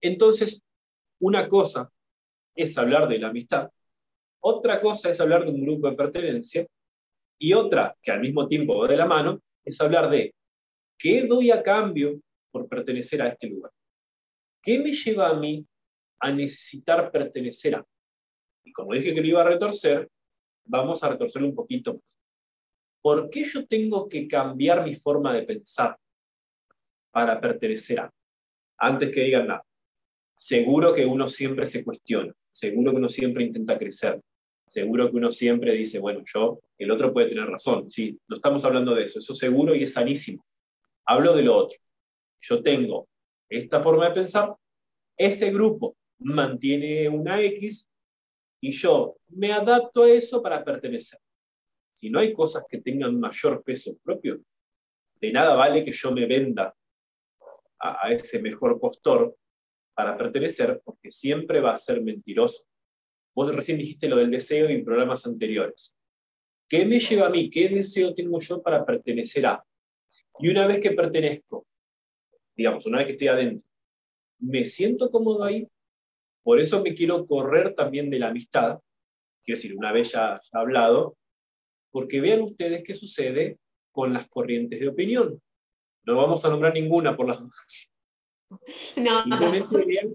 Entonces, 0.00 0.62
una 1.20 1.48
cosa 1.48 1.90
es 2.54 2.76
hablar 2.76 3.08
de 3.08 3.18
la 3.18 3.28
amistad, 3.28 3.70
otra 4.40 4.80
cosa 4.80 5.10
es 5.10 5.20
hablar 5.20 5.44
de 5.44 5.50
un 5.50 5.62
grupo 5.62 5.88
de 5.88 5.96
pertenencia, 5.96 6.66
y 7.38 7.52
otra, 7.52 7.96
que 8.02 8.10
al 8.10 8.20
mismo 8.20 8.48
tiempo 8.48 8.78
va 8.78 8.88
de 8.88 8.96
la 8.96 9.06
mano, 9.06 9.40
es 9.64 9.80
hablar 9.80 10.08
de 10.10 10.34
qué 10.98 11.26
doy 11.26 11.50
a 11.50 11.62
cambio 11.62 12.20
por 12.50 12.68
pertenecer 12.68 13.20
a 13.22 13.28
este 13.28 13.48
lugar. 13.48 13.70
¿Qué 14.62 14.78
me 14.78 14.92
lleva 14.92 15.28
a 15.28 15.34
mí 15.34 15.66
a 16.20 16.32
necesitar 16.32 17.10
pertenecer 17.10 17.74
a? 17.74 17.86
Y 18.64 18.72
como 18.72 18.94
dije 18.94 19.14
que 19.14 19.20
lo 19.20 19.26
iba 19.26 19.42
a 19.42 19.48
retorcer, 19.48 20.08
vamos 20.64 21.02
a 21.04 21.10
retorcerlo 21.10 21.48
un 21.48 21.54
poquito 21.54 21.94
más. 21.94 22.18
¿Por 23.06 23.30
qué 23.30 23.44
yo 23.44 23.64
tengo 23.68 24.08
que 24.08 24.26
cambiar 24.26 24.82
mi 24.82 24.96
forma 24.96 25.32
de 25.32 25.44
pensar 25.44 25.96
para 27.12 27.40
pertenecer 27.40 28.00
a? 28.00 28.12
Antes 28.78 29.12
que 29.12 29.20
digan 29.20 29.46
nada. 29.46 29.64
Seguro 30.34 30.92
que 30.92 31.06
uno 31.06 31.28
siempre 31.28 31.66
se 31.66 31.84
cuestiona, 31.84 32.34
seguro 32.50 32.90
que 32.90 32.96
uno 32.96 33.08
siempre 33.08 33.44
intenta 33.44 33.78
crecer, 33.78 34.20
seguro 34.66 35.08
que 35.08 35.18
uno 35.18 35.30
siempre 35.30 35.74
dice, 35.74 36.00
bueno, 36.00 36.24
yo, 36.24 36.58
el 36.76 36.90
otro 36.90 37.12
puede 37.12 37.28
tener 37.28 37.46
razón, 37.46 37.88
sí, 37.88 38.18
no 38.26 38.38
estamos 38.38 38.64
hablando 38.64 38.92
de 38.92 39.04
eso, 39.04 39.20
eso 39.20 39.36
seguro 39.36 39.76
y 39.76 39.84
es 39.84 39.92
sanísimo. 39.92 40.44
Hablo 41.04 41.32
de 41.32 41.42
lo 41.42 41.58
otro. 41.58 41.78
Yo 42.40 42.60
tengo 42.60 43.08
esta 43.48 43.80
forma 43.84 44.08
de 44.08 44.14
pensar, 44.16 44.52
ese 45.16 45.52
grupo 45.52 45.96
mantiene 46.18 47.08
una 47.08 47.40
X 47.40 47.88
y 48.60 48.72
yo 48.72 49.16
me 49.28 49.52
adapto 49.52 50.02
a 50.02 50.10
eso 50.10 50.42
para 50.42 50.64
pertenecer 50.64 51.20
si 51.96 52.10
no 52.10 52.18
hay 52.18 52.34
cosas 52.34 52.64
que 52.68 52.82
tengan 52.82 53.18
mayor 53.18 53.64
peso 53.64 53.96
propio, 54.04 54.38
de 55.18 55.32
nada 55.32 55.54
vale 55.54 55.82
que 55.82 55.92
yo 55.92 56.12
me 56.12 56.26
venda 56.26 56.76
a, 57.80 58.12
ese 58.12 58.38
mejor 58.42 58.78
postor 58.78 59.34
para 59.94 60.14
pertenecer, 60.14 60.82
porque 60.84 61.10
siempre 61.10 61.58
va 61.60 61.72
a 61.72 61.78
ser 61.78 62.02
mentiroso. 62.02 62.64
Vos 63.34 63.54
recién 63.54 63.78
dijiste 63.78 64.10
lo 64.10 64.16
del 64.16 64.30
deseo 64.30 64.68
en 64.68 64.84
programas 64.84 65.24
anteriores. 65.24 65.96
¿Qué 66.68 66.84
me 66.84 67.00
lleva 67.00 67.28
a 67.28 67.30
mí? 67.30 67.48
¿Qué 67.48 67.70
deseo 67.70 68.14
tengo 68.14 68.40
yo 68.40 68.62
para 68.62 68.84
pertenecer 68.84 69.46
a? 69.46 69.64
Y 70.38 70.50
una 70.50 70.66
vez 70.66 70.80
que 70.80 70.90
pertenezco, 70.90 71.66
digamos, 72.54 72.84
una 72.84 72.98
vez 72.98 73.06
que 73.06 73.12
estoy 73.12 73.28
adentro, 73.28 73.66
me 74.38 74.66
siento 74.66 75.10
cómodo 75.10 75.44
ahí, 75.44 75.66
por 76.42 76.60
eso 76.60 76.82
me 76.82 76.94
quiero 76.94 77.26
correr 77.26 77.74
también 77.74 78.10
de 78.10 78.18
la 78.18 78.28
amistad, 78.28 78.80
quiero 79.42 79.56
decir, 79.56 79.74
una 79.74 79.92
vez 79.92 80.12
ya, 80.12 80.38
ya 80.42 80.60
hablado, 80.60 81.16
porque 81.96 82.20
vean 82.20 82.42
ustedes 82.42 82.84
qué 82.84 82.94
sucede 82.94 83.58
con 83.90 84.12
las 84.12 84.28
corrientes 84.28 84.78
de 84.78 84.86
opinión. 84.86 85.40
No 86.04 86.16
vamos 86.16 86.44
a 86.44 86.50
nombrar 86.50 86.74
ninguna 86.74 87.16
por 87.16 87.26
las 87.26 87.40
dudas. 87.40 87.94
No. 88.98 89.22
Simplemente 89.22 89.84
vean, 89.86 90.14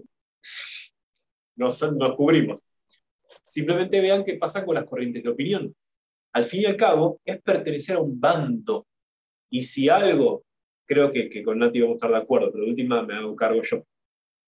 nos, 1.56 1.80
cubrimos. 2.16 2.62
Simplemente 3.42 4.00
vean 4.00 4.22
qué 4.24 4.34
pasa 4.34 4.64
con 4.64 4.76
las 4.76 4.84
corrientes 4.84 5.24
de 5.24 5.30
opinión. 5.30 5.74
Al 6.32 6.44
fin 6.44 6.60
y 6.60 6.66
al 6.66 6.76
cabo, 6.76 7.20
es 7.24 7.42
pertenecer 7.42 7.96
a 7.96 8.00
un 8.00 8.20
bando. 8.20 8.86
Y 9.50 9.64
si 9.64 9.88
algo, 9.88 10.44
creo 10.86 11.10
que, 11.10 11.28
que 11.28 11.42
con 11.42 11.58
Nati 11.58 11.80
vamos 11.80 11.94
a 11.94 11.96
estar 11.96 12.10
de 12.12 12.18
acuerdo, 12.18 12.52
pero 12.52 12.64
de 12.64 12.70
última 12.70 13.02
me 13.02 13.14
hago 13.14 13.34
cargo 13.34 13.60
yo. 13.60 13.84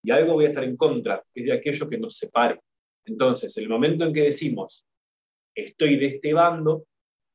Y 0.05 0.13
algo 0.13 0.35
voy 0.35 0.45
a 0.45 0.49
estar 0.51 0.63
en 0.63 0.77
contra, 0.77 1.21
es 1.35 1.45
de 1.47 1.53
aquello 1.53 1.89
que 1.89 1.99
nos 1.99 2.17
separe. 2.17 2.61
Entonces, 3.05 3.57
el 3.57 3.69
momento 3.69 4.05
en 4.05 4.13
que 4.13 4.23
decimos, 4.23 4.87
estoy 5.53 5.97
de 5.97 6.07
este 6.07 6.33
bando, 6.33 6.87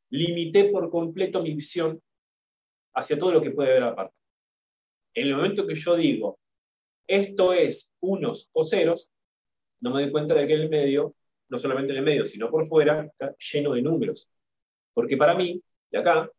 limité 0.10 0.66
por 0.66 0.90
completo 0.90 1.42
mi 1.42 1.54
visión 1.54 2.02
hacia 2.94 3.18
todo 3.18 3.34
lo 3.34 3.42
que 3.42 3.52
puede 3.52 3.72
haber 3.72 3.84
aparte. 3.84 4.16
En 5.14 5.28
el 5.28 5.36
momento 5.36 5.68
que 5.68 5.76
yo 5.76 5.96
digo, 5.96 6.40
esto 7.08 7.54
es 7.54 7.94
unos 8.02 8.50
o 8.54 8.64
ceros, 8.64 9.12
no 9.82 9.92
me 9.92 10.02
doy 10.02 10.12
cuenta 10.12 10.34
de 10.34 10.46
que 10.48 10.54
el 10.54 10.70
medio, 10.70 11.16
no 11.50 11.58
solamente 11.58 11.94
en 11.94 12.00
el 12.00 12.06
medio, 12.06 12.26
sino 12.26 12.50
por 12.50 12.68
fuera, 12.68 13.06
está 13.06 13.36
lleno 13.38 13.74
de 13.74 13.82
números. 13.82 14.30
Porque 14.94 15.18
para 15.18 15.34
mí, 15.34 15.62
de 15.92 15.98
acá, 15.98 16.30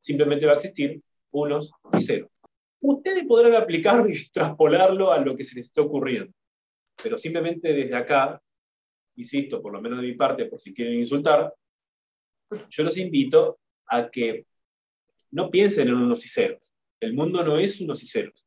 simplemente 0.00 0.46
va 0.46 0.52
a 0.52 0.56
existir 0.56 1.00
unos 1.30 1.72
y 1.96 2.00
ceros. 2.02 2.30
ustedes 2.80 3.24
podrán 3.26 3.54
aplicarlo 3.54 4.08
y 4.08 4.12
extrapolarlo 4.12 5.12
a 5.12 5.18
lo 5.18 5.36
que 5.36 5.44
se 5.44 5.54
les 5.54 5.66
está 5.66 5.82
ocurriendo. 5.82 6.32
Pero 7.02 7.16
simplemente 7.16 7.72
desde 7.72 7.94
acá, 7.94 8.42
insisto, 9.16 9.62
por 9.62 9.72
lo 9.72 9.80
menos 9.80 10.00
de 10.00 10.08
mi 10.08 10.14
parte, 10.14 10.46
por 10.46 10.60
si 10.60 10.74
quieren 10.74 10.98
insultar, 10.98 11.54
yo 12.68 12.84
los 12.84 12.96
invito 12.96 13.58
a 13.86 14.10
que 14.10 14.46
no 15.30 15.50
piensen 15.50 15.88
en 15.88 15.94
unos 15.94 16.24
y 16.24 16.28
ceros. 16.28 16.72
El 17.00 17.14
mundo 17.14 17.42
no 17.44 17.58
es 17.58 17.80
unos 17.80 18.02
y 18.02 18.06
ceros. 18.06 18.46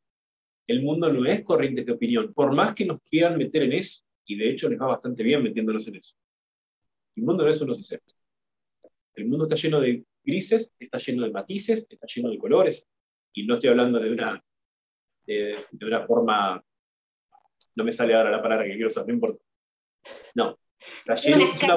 El 0.68 0.82
mundo 0.82 1.12
no 1.12 1.26
es 1.26 1.44
corrientes 1.44 1.86
de 1.86 1.92
opinión, 1.92 2.34
por 2.34 2.54
más 2.54 2.74
que 2.74 2.86
nos 2.86 3.02
quieran 3.02 3.38
meter 3.38 3.64
en 3.64 3.74
eso, 3.74 4.04
y 4.26 4.36
de 4.36 4.50
hecho 4.50 4.70
les 4.70 4.80
va 4.80 4.88
bastante 4.88 5.22
bien 5.22 5.44
metiéndonos 5.44 5.88
en 5.88 5.96
eso. 5.96 6.16
El 7.16 7.24
mundo 7.24 7.44
no 7.44 7.50
es 7.50 7.62
unos 7.62 7.80
y 7.80 7.84
ceros. 7.84 8.18
El 9.14 9.28
mundo 9.28 9.46
está 9.46 9.56
lleno 9.56 9.80
de 9.80 10.04
grises, 10.24 10.74
está 10.80 10.98
lleno 10.98 11.24
de 11.24 11.32
matices, 11.32 11.88
está 11.90 12.08
lleno 12.08 12.30
de 12.30 12.38
colores, 12.38 12.88
y 13.34 13.46
no 13.46 13.56
estoy 13.56 13.70
hablando 13.70 14.00
de 14.00 14.12
una, 14.12 14.44
de, 15.26 15.56
una 15.82 16.06
forma, 16.06 16.64
no 17.76 17.84
me 17.84 17.92
sale 17.92 18.16
ahora 18.16 18.32
la 18.32 18.42
palabra 18.42 18.66
que 18.66 18.74
quiero 18.74 18.88
usar, 18.88 19.06
no 19.08 19.14
importa. 19.14 19.44
No, 20.34 20.58
está 20.80 21.16
lleno, 21.16 21.46
es 21.46 21.64
una, 21.64 21.76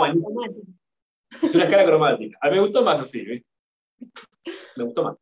es 1.42 1.54
una 1.54 1.64
escala 1.64 1.85
cromática. 1.85 2.38
A 2.40 2.49
mí 2.49 2.56
me 2.56 2.62
gustó 2.62 2.82
más 2.82 3.00
así, 3.00 3.25
¿viste? 3.25 3.49
Me 4.76 4.85
gustó 4.85 5.02
más. 5.02 5.16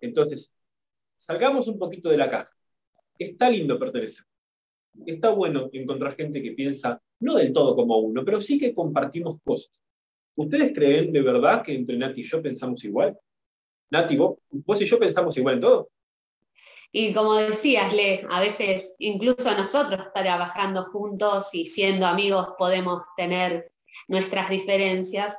Entonces, 0.00 0.54
salgamos 1.18 1.68
un 1.68 1.78
poquito 1.78 2.08
de 2.08 2.16
la 2.16 2.28
caja. 2.28 2.52
Está 3.18 3.50
lindo 3.50 3.78
pertenecer. 3.78 4.24
Está 5.06 5.30
bueno 5.30 5.68
encontrar 5.72 6.14
gente 6.14 6.42
que 6.42 6.52
piensa, 6.52 7.00
no 7.20 7.34
del 7.34 7.52
todo 7.52 7.76
como 7.76 7.98
uno, 7.98 8.24
pero 8.24 8.40
sí 8.40 8.58
que 8.58 8.74
compartimos 8.74 9.38
cosas. 9.44 9.82
¿Ustedes 10.34 10.72
creen 10.74 11.12
de 11.12 11.22
verdad 11.22 11.62
que 11.62 11.74
entre 11.74 11.96
Nati 11.98 12.22
y 12.22 12.24
yo 12.24 12.42
pensamos 12.42 12.82
igual? 12.84 13.16
Nati, 13.90 14.16
vos, 14.16 14.38
y 14.80 14.84
yo 14.84 14.98
pensamos 14.98 15.36
igual 15.36 15.56
en 15.56 15.60
todo. 15.60 15.90
Y 16.92 17.12
como 17.12 17.34
decías, 17.34 17.92
Le, 17.92 18.26
a 18.28 18.40
veces 18.40 18.96
incluso 18.98 19.56
nosotros 19.56 20.08
trabajando 20.14 20.86
juntos 20.86 21.54
y 21.54 21.66
siendo 21.66 22.06
amigos 22.06 22.48
podemos 22.58 23.02
tener 23.16 23.72
nuestras 24.08 24.50
diferencias, 24.50 25.38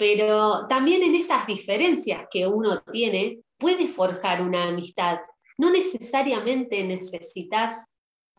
pero 0.00 0.66
también 0.66 1.02
en 1.02 1.14
esas 1.14 1.46
diferencias 1.46 2.26
que 2.30 2.46
uno 2.46 2.82
tiene 2.90 3.40
puede 3.58 3.86
forjar 3.86 4.40
una 4.40 4.68
amistad. 4.68 5.18
No 5.58 5.70
necesariamente 5.70 6.82
necesitas 6.84 7.84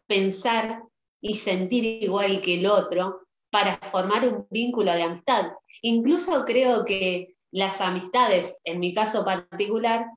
pensar 0.08 0.82
y 1.22 1.38
sentir 1.38 1.86
igual 2.04 2.42
que 2.42 2.56
el 2.56 2.66
otro 2.66 3.28
para 3.52 3.78
formar 3.78 4.28
un 4.28 4.48
vínculo 4.50 4.92
de 4.92 5.04
amistad. 5.04 5.52
Incluso 5.84 6.46
creo 6.46 6.84
que 6.84 7.36
las 7.52 7.80
amistades, 7.80 8.58
en 8.64 8.80
mi 8.80 8.96
caso 8.96 9.24
particular, 9.24 10.08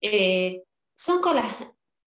eh, 0.00 0.62
son 0.94 1.20
con 1.20 1.34
las, 1.34 1.56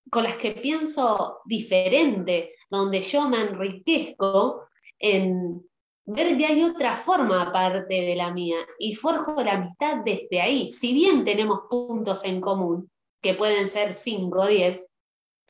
con 0.09 0.23
las 0.23 0.37
que 0.37 0.51
pienso 0.51 1.39
diferente, 1.43 2.53
donde 2.69 3.01
yo 3.01 3.27
me 3.27 3.41
enriquezco 3.41 4.69
en, 4.97 5.67
ver 6.05 6.37
que 6.37 6.45
hay 6.45 6.63
otra 6.63 6.95
forma 6.97 7.41
aparte 7.41 7.93
de 7.93 8.15
la 8.15 8.31
mía 8.31 8.57
y 8.79 8.95
forjo 8.95 9.41
la 9.41 9.53
amistad 9.53 9.97
desde 10.05 10.41
ahí. 10.41 10.71
Si 10.71 10.93
bien 10.93 11.25
tenemos 11.25 11.61
puntos 11.69 12.23
en 12.25 12.41
común, 12.41 12.89
que 13.21 13.33
pueden 13.33 13.67
ser 13.67 13.93
5 13.93 14.39
o 14.39 14.47
10, 14.47 14.91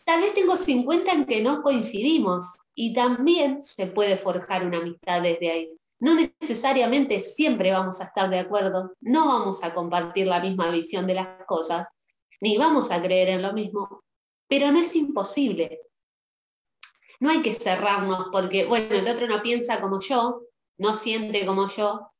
tal 0.05 0.21
vez 0.21 0.33
tengo 0.33 0.55
50 0.55 1.11
en 1.11 1.25
que 1.25 1.41
no 1.41 1.61
coincidimos 1.61 2.55
y 2.73 2.93
también 2.93 3.61
se 3.61 3.87
puede 3.87 4.17
forjar 4.17 4.65
una 4.65 4.77
amistad 4.77 5.21
desde 5.21 5.51
ahí. 5.51 5.71
No 5.99 6.15
necesariamente 6.15 7.21
siempre 7.21 7.71
vamos 7.71 7.99
a 8.01 8.05
estar 8.05 8.29
de 8.29 8.39
acuerdo, 8.39 8.93
no 9.01 9.27
vamos 9.27 9.63
a 9.63 9.73
compartir 9.73 10.27
la 10.27 10.39
misma 10.39 10.69
visión 10.69 11.07
de 11.07 11.15
las 11.15 11.45
cosas, 11.45 11.87
ni 12.41 12.57
vamos 12.57 12.91
a 12.91 13.01
creer 13.01 13.29
en 13.29 13.41
lo 13.41 13.53
mismo, 13.53 14.01
pero 14.47 14.71
no 14.71 14.79
es 14.79 14.95
imposible 14.95 15.81
no 17.19 17.31
hay 17.31 17.41
que 17.41 17.53
cerrarnos 17.53 18.27
porque, 18.31 18.65
bueno, 18.65 18.95
el 18.95 19.07
otro 19.07 19.27
no 19.27 19.41
piensa 19.41 19.81
como 19.81 20.01
yo, 20.01 20.41
no 20.77 20.93
siente 20.93 21.45
como 21.45 21.69
yo. 21.69 22.11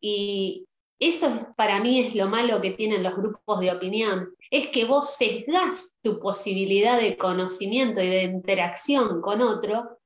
Y 0.00 0.66
eso 0.98 1.52
para 1.56 1.80
mí 1.80 2.00
es 2.00 2.14
lo 2.14 2.28
malo 2.28 2.60
que 2.60 2.70
tienen 2.70 3.02
los 3.02 3.16
grupos 3.16 3.60
de 3.60 3.72
opinión, 3.72 4.34
es 4.50 4.68
que 4.68 4.84
vos 4.84 5.14
sesgás 5.16 5.94
tu 6.02 6.20
posibilidad 6.20 7.00
de 7.00 7.16
conocimiento 7.16 8.00
y 8.00 8.08
de 8.08 8.22
interacción 8.22 9.20
con 9.20 9.40
otro 9.40 9.98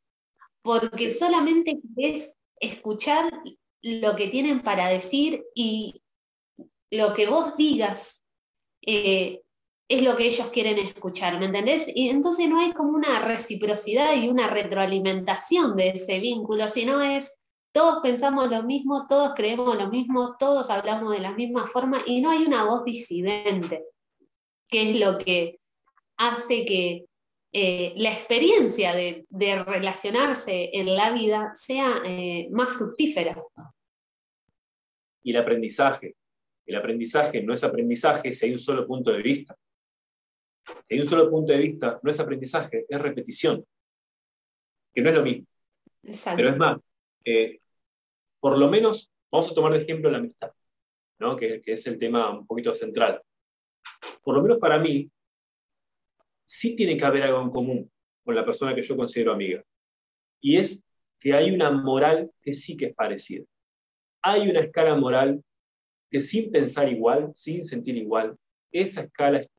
porque 0.62 1.12
solamente 1.12 1.78
querés 1.94 2.34
escuchar 2.58 3.30
lo 3.82 4.16
que 4.16 4.28
tienen 4.28 4.62
para 4.62 4.88
decir 4.88 5.44
y 5.54 6.02
lo 6.90 7.12
que 7.12 7.28
vos 7.28 7.56
digas 7.56 8.24
eh, 8.82 9.42
es 9.88 10.02
lo 10.02 10.16
que 10.16 10.26
ellos 10.26 10.48
quieren 10.50 10.78
escuchar, 10.78 11.38
¿me 11.38 11.46
entendés? 11.46 11.90
Y 11.94 12.08
entonces 12.08 12.48
no 12.48 12.60
hay 12.60 12.72
como 12.72 12.90
una 12.90 13.20
reciprocidad 13.20 14.16
y 14.16 14.28
una 14.28 14.48
retroalimentación 14.48 15.76
de 15.76 15.90
ese 15.90 16.18
vínculo, 16.18 16.68
sino 16.68 17.00
es 17.00 17.36
todos 17.72 18.00
pensamos 18.02 18.50
lo 18.50 18.62
mismo, 18.62 19.06
todos 19.06 19.32
creemos 19.36 19.76
lo 19.76 19.88
mismo, 19.88 20.36
todos 20.38 20.70
hablamos 20.70 21.12
de 21.12 21.20
la 21.20 21.32
misma 21.32 21.66
forma 21.66 22.02
y 22.06 22.20
no 22.20 22.30
hay 22.30 22.42
una 22.42 22.64
voz 22.64 22.84
disidente, 22.84 23.84
que 24.68 24.90
es 24.90 24.98
lo 24.98 25.18
que 25.18 25.60
hace 26.16 26.64
que 26.64 27.04
eh, 27.52 27.92
la 27.96 28.12
experiencia 28.12 28.94
de, 28.94 29.26
relacionarse 29.64 30.70
en 30.72 30.94
la 30.96 31.12
vida 31.12 31.52
sea 31.54 32.02
eh, 32.04 32.48
más 32.50 32.70
fructífera. 32.70 33.40
Y 35.22 35.30
el 35.30 35.36
aprendizaje. 35.36 36.16
El 36.64 36.76
aprendizaje 36.76 37.42
no 37.42 37.54
es 37.54 37.62
aprendizaje 37.62 38.34
si 38.34 38.46
hay 38.46 38.52
un 38.52 38.58
solo 38.58 38.86
punto 38.86 39.12
de 39.12 39.22
vista. 39.22 39.56
Si 40.86 40.94
hay 40.94 41.00
un 41.00 41.06
solo 41.06 41.28
punto 41.28 41.52
de 41.52 41.58
vista, 41.58 41.98
no 42.00 42.10
es 42.10 42.20
aprendizaje, 42.20 42.86
es 42.88 43.00
repetición, 43.00 43.66
que 44.94 45.02
no 45.02 45.08
es 45.10 45.16
lo 45.16 45.22
mismo. 45.22 45.46
Pero 46.36 46.48
es 46.48 46.56
más, 46.56 46.80
eh, 47.24 47.58
por 48.38 48.56
lo 48.56 48.68
menos, 48.68 49.10
vamos 49.30 49.50
a 49.50 49.54
tomar 49.54 49.72
de 49.72 49.82
ejemplo 49.82 50.08
la 50.08 50.18
amistad, 50.18 50.52
¿no? 51.18 51.34
que, 51.34 51.60
que 51.60 51.72
es 51.72 51.84
el 51.88 51.98
tema 51.98 52.30
un 52.30 52.46
poquito 52.46 52.72
central. 52.72 53.20
Por 54.22 54.36
lo 54.36 54.42
menos 54.42 54.58
para 54.58 54.78
mí, 54.78 55.10
sí 56.44 56.76
tiene 56.76 56.96
que 56.96 57.04
haber 57.04 57.24
algo 57.24 57.42
en 57.42 57.50
común 57.50 57.92
con 58.24 58.36
la 58.36 58.44
persona 58.44 58.72
que 58.72 58.82
yo 58.82 58.96
considero 58.96 59.32
amiga. 59.32 59.64
Y 60.40 60.56
es 60.58 60.84
que 61.18 61.32
hay 61.32 61.50
una 61.50 61.72
moral 61.72 62.30
que 62.40 62.54
sí 62.54 62.76
que 62.76 62.86
es 62.86 62.94
parecida. 62.94 63.44
Hay 64.22 64.48
una 64.48 64.60
escala 64.60 64.94
moral 64.94 65.42
que 66.08 66.20
sin 66.20 66.52
pensar 66.52 66.88
igual, 66.88 67.32
sin 67.34 67.64
sentir 67.64 67.96
igual, 67.96 68.36
esa 68.70 69.02
escala 69.02 69.38
está 69.38 69.55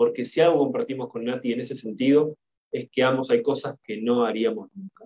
porque 0.00 0.24
si 0.24 0.40
algo 0.40 0.60
compartimos 0.60 1.10
con 1.10 1.26
Nati 1.26 1.52
en 1.52 1.60
ese 1.60 1.74
sentido, 1.74 2.34
es 2.72 2.88
que 2.90 3.02
ambos 3.02 3.30
hay 3.30 3.42
cosas 3.42 3.76
que 3.84 4.00
no 4.00 4.24
haríamos 4.24 4.70
nunca. 4.74 5.04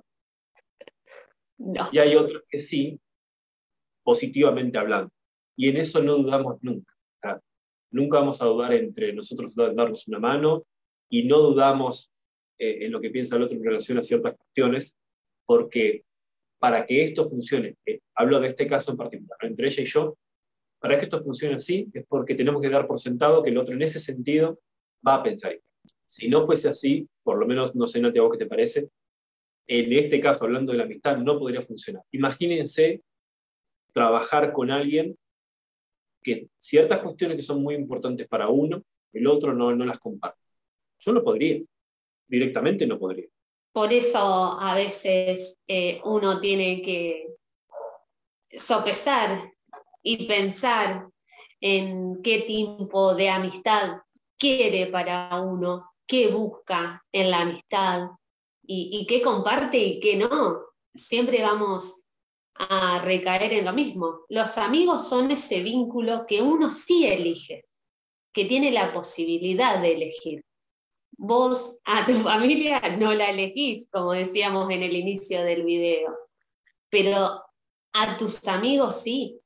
Y 1.91 1.99
hay 1.99 2.15
otras 2.15 2.45
que 2.49 2.61
sí, 2.61 3.01
positivamente 4.05 4.79
hablando. 4.79 5.11
Y 5.57 5.69
en 5.69 5.79
eso 5.79 6.01
no 6.01 6.15
dudamos 6.15 6.63
nunca. 6.63 6.93
Nunca 7.91 8.21
vamos 8.21 8.41
a 8.41 8.45
dudar 8.45 8.73
entre 8.73 9.13
nosotros 9.13 9.53
darnos 9.57 10.07
una 10.07 10.21
mano 10.21 10.65
y 11.11 11.25
no 11.25 11.41
dudamos 11.41 12.13
eh, 12.57 12.87
en 12.87 12.93
lo 12.93 13.01
que 13.01 13.11
piensa 13.11 13.35
el 13.35 13.43
otro 13.43 13.57
en 13.57 13.65
relación 13.65 13.99
a 13.99 14.03
ciertas 14.05 14.37
cuestiones, 14.37 14.97
porque 15.45 16.05
para 16.61 16.87
que 16.87 17.03
esto 17.03 17.29
funcione, 17.29 17.79
eh, 17.85 17.99
hablo 18.15 18.39
de 18.39 18.47
este 18.47 18.69
caso 18.69 18.93
en 18.93 18.97
particular, 18.97 19.39
entre 19.41 19.67
ella 19.67 19.83
y 19.83 19.87
yo, 19.87 20.17
para 20.79 20.97
que 20.97 21.07
esto 21.07 21.21
funcione 21.21 21.57
así 21.57 21.91
es 21.93 22.07
porque 22.07 22.37
tenemos 22.37 22.63
que 22.63 22.71
dar 22.71 22.87
por 22.87 23.01
sentado 23.01 23.43
que 23.43 23.51
el 23.51 23.59
otro 23.59 23.75
en 23.75 23.83
ese 23.83 23.99
sentido 23.99 24.61
va 25.07 25.17
a 25.17 25.23
pensar 25.23 25.59
Si 26.07 26.29
no 26.29 26.47
fuese 26.47 26.69
así, 26.69 27.09
por 27.23 27.39
lo 27.39 27.47
menos 27.47 27.75
no 27.75 27.87
sé, 27.87 28.01
Nati, 28.01 28.19
a 28.19 28.23
vos 28.23 28.33
qué 28.33 28.39
te 28.39 28.47
parece, 28.47 28.89
en 29.67 29.93
este 29.93 30.21
caso, 30.21 30.45
hablando 30.45 30.73
de 30.73 30.79
la 30.79 30.85
amistad, 30.85 31.17
no 31.17 31.39
podría 31.39 31.63
funcionar. 31.63 32.03
Imagínense 32.13 33.03
trabajar 33.93 34.53
con 34.53 34.71
alguien 34.71 35.17
que 36.23 36.49
ciertas 36.59 37.01
cuestiones 37.01 37.37
que 37.37 37.43
son 37.43 37.63
muy 37.63 37.75
importantes 37.75 38.27
para 38.29 38.49
uno, 38.49 38.83
el 39.13 39.27
otro 39.27 39.55
no, 39.55 39.75
no 39.75 39.85
las 39.85 39.99
comparte. 39.99 40.41
Yo 40.99 41.13
no 41.13 41.23
podría, 41.23 41.63
directamente 42.27 42.87
no 42.87 42.99
podría. 42.99 43.27
Por 43.73 43.93
eso 43.93 44.19
a 44.19 44.75
veces 44.75 45.57
eh, 45.67 46.01
uno 46.05 46.41
tiene 46.41 46.83
que 46.83 47.27
sopesar 48.57 49.53
y 50.03 50.27
pensar 50.27 51.09
en 51.61 52.23
qué 52.23 52.41
tipo 52.41 53.15
de 53.15 53.31
amistad 53.31 53.99
quiere 54.45 54.89
para 54.89 55.41
uno, 55.41 55.93
qué 56.07 56.29
busca 56.29 57.03
en 57.11 57.31
la 57.31 57.41
amistad 57.41 58.11
y, 58.63 59.07
qué 59.07 59.23
comparte 59.23 59.79
y 59.79 60.01
qué 60.01 60.19
no. 60.19 60.61
Siempre 60.95 61.43
vamos 61.43 62.05
a 62.55 63.01
recaer 63.03 63.55
en 63.55 63.65
lo 63.65 63.73
mismo. 63.73 64.21
Los 64.29 64.59
amigos 64.59 65.09
son 65.09 65.31
ese 65.31 65.63
vínculo 65.63 66.27
que 66.29 66.43
uno 66.43 66.71
sí 66.71 67.07
elige, 67.07 67.65
que 68.35 68.45
tiene 68.45 68.71
la 68.71 68.93
posibilidad 68.93 69.81
de 69.81 69.93
elegir. 69.95 70.45
Vos 71.17 71.79
a 71.87 72.05
tu 72.05 72.13
familia 72.23 72.83
no 72.99 73.15
la 73.15 73.31
elegís, 73.31 73.89
como 73.91 74.13
decíamos 74.13 74.71
en 74.71 74.83
el 74.83 74.95
inicio 74.95 75.43
del 75.43 75.65
video, 75.65 76.15
pero 76.91 77.41
a 77.95 78.19
tus 78.19 78.47
amigos 78.47 79.01
sí. 79.01 79.41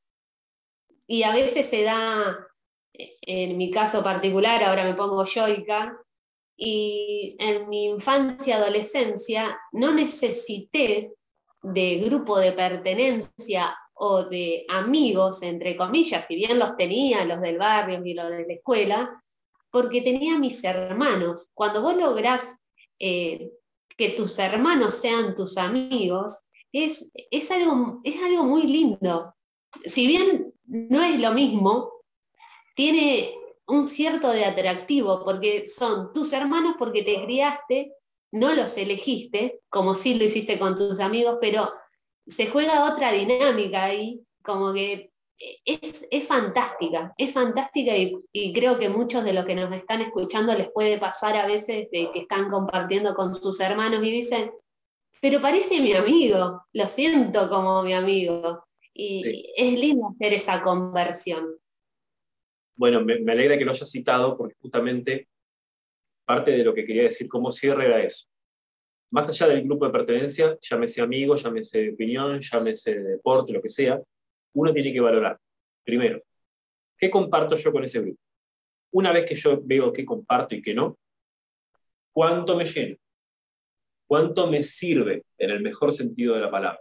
Y 1.07 1.23
a 1.23 1.33
veces 1.33 1.69
se 1.69 1.85
da 1.85 2.48
en 2.99 3.57
mi 3.57 3.71
caso 3.71 4.03
particular, 4.03 4.63
ahora 4.63 4.85
me 4.85 4.95
pongo 4.95 5.25
yoica, 5.25 5.97
Y 6.57 7.37
en 7.39 7.69
mi 7.69 7.85
infancia 7.85 8.57
y 8.57 8.61
adolescencia 8.61 9.57
no 9.73 9.95
necesité 9.95 11.13
de 11.63 11.99
grupo 11.99 12.39
de 12.39 12.53
pertenencia 12.53 13.77
o 13.95 14.25
de 14.25 14.65
amigos, 14.69 15.43
entre 15.43 15.77
comillas, 15.77 16.27
si 16.27 16.35
bien 16.37 16.59
los 16.59 16.77
tenía, 16.77 17.25
los 17.25 17.41
del 17.41 17.59
barrio 17.59 18.05
y 18.05 18.15
los 18.15 18.31
de 18.31 18.47
la 18.47 18.55
escuela, 18.55 19.23
porque 19.71 20.03
tenía 20.03 20.39
mis 20.39 20.63
hermanos. 20.65 21.49
Cuando 21.55 21.83
vos 21.83 21.97
lográs 21.97 22.59
eh, 22.99 23.53
que 23.97 24.11
tus 24.11 24.39
hermanos 24.39 24.95
sean 24.95 25.35
tus 25.35 25.59
amigos, 25.59 26.39
es, 26.73 27.11
es, 27.31 27.51
algo, 27.51 28.01
es 28.05 28.23
algo 28.23 28.45
muy 28.45 28.63
lindo. 28.63 29.35
Si 29.85 30.07
bien 30.07 30.53
no 30.65 31.03
es 31.03 31.21
lo 31.21 31.33
mismo, 31.33 31.98
tiene 32.79 33.35
un 33.67 33.89
cierto 33.89 34.31
de 34.31 34.45
atractivo, 34.45 35.25
porque 35.25 35.67
son 35.67 36.13
tus 36.13 36.33
hermanos 36.33 36.77
porque 36.79 37.03
te 37.03 37.21
criaste, 37.25 37.93
no 38.31 38.55
los 38.55 38.79
elegiste, 38.79 39.63
como 39.69 39.97
si 39.97 40.15
lo 40.15 40.23
hiciste 40.23 40.61
con 40.61 40.77
tus 40.77 41.01
amigos, 41.01 41.39
pero 41.41 41.73
se 42.25 42.47
juega 42.47 42.85
otra 42.85 43.11
dinámica 43.11 43.83
ahí, 43.83 44.21
como 44.45 44.73
que 44.73 45.11
es, 45.65 46.09
fantástica, 46.29 47.13
es 47.19 47.33
fantástica 47.33 47.97
y, 47.97 48.53
creo 48.53 48.79
que 48.79 48.89
muchos 48.89 49.25
de 49.25 49.33
los 49.33 49.45
que 49.45 49.57
nos 49.57 49.73
están 49.73 50.01
escuchando 50.03 50.55
les 50.55 50.71
puede 50.71 50.99
pasar 50.99 51.37
a 51.37 51.47
veces 51.47 51.91
de 51.91 52.13
que 52.13 52.21
están 52.21 52.49
compartiendo 52.49 53.13
con 53.17 53.35
sus 53.35 53.59
hermanos 53.59 54.05
y 54.05 54.11
dicen, 54.13 54.53
pero 55.21 55.43
parece 55.43 55.81
mi 55.81 55.95
amigo, 55.95 56.63
lo 56.73 56.87
siento 56.87 57.49
como 57.49 57.83
mi 57.83 57.93
amigo. 57.93 58.63
Y 58.95 59.53
es 59.57 59.77
lindo 59.77 60.11
hacer 60.15 60.33
esa 60.35 60.63
conversión. 60.63 61.59
Bueno, 62.79 63.05
me, 63.05 63.33
alegra 63.33 63.59
que 63.59 63.65
lo 63.65 63.73
hayas 63.73 63.91
citado 63.91 64.37
porque 64.37 64.55
justamente 64.61 65.29
parte 66.25 66.53
de 66.53 66.63
lo 66.63 66.73
que 66.73 66.87
quería 66.87 67.03
decir 67.03 67.27
como 67.27 67.51
cierre 67.51 67.87
era 67.87 68.01
eso. 68.01 68.29
Más 69.11 69.29
allá 69.29 69.49
del 69.49 69.65
grupo 69.65 69.87
de 69.87 69.91
pertenencia, 69.91 70.57
llámese 70.61 71.01
amigo, 71.01 71.35
llámese 71.35 71.83
de 71.83 71.91
opinión, 71.95 72.41
llámese 72.41 72.95
de 72.95 73.03
deporte, 73.03 73.53
lo 73.53 73.61
que 73.61 73.69
sea, 73.69 74.01
uno 74.53 74.73
tiene 74.73 74.93
que 74.93 75.01
valorar, 75.01 75.41
primero, 75.83 76.23
¿qué 76.97 77.11
comparto 77.11 77.57
yo 77.57 77.73
con 77.73 77.83
ese 77.83 78.01
grupo? 78.01 78.21
Una 78.93 79.11
vez 79.13 79.25
que 79.25 79.35
yo 79.35 79.61
veo 79.61 79.93
qué 79.93 80.05
comparto 80.05 80.55
y 80.55 80.63
qué 80.63 80.73
no, 80.73 80.97
¿cuánto 82.13 82.57
me 82.57 82.65
llena? 82.65 82.97
¿Cuánto 84.07 84.49
me 84.49 84.63
sirve 84.63 85.25
en 85.37 85.51
el 85.51 85.63
mejor 85.63 85.93
sentido 85.93 86.35
de 86.35 86.43
la 86.43 86.51
palabra? 86.51 86.81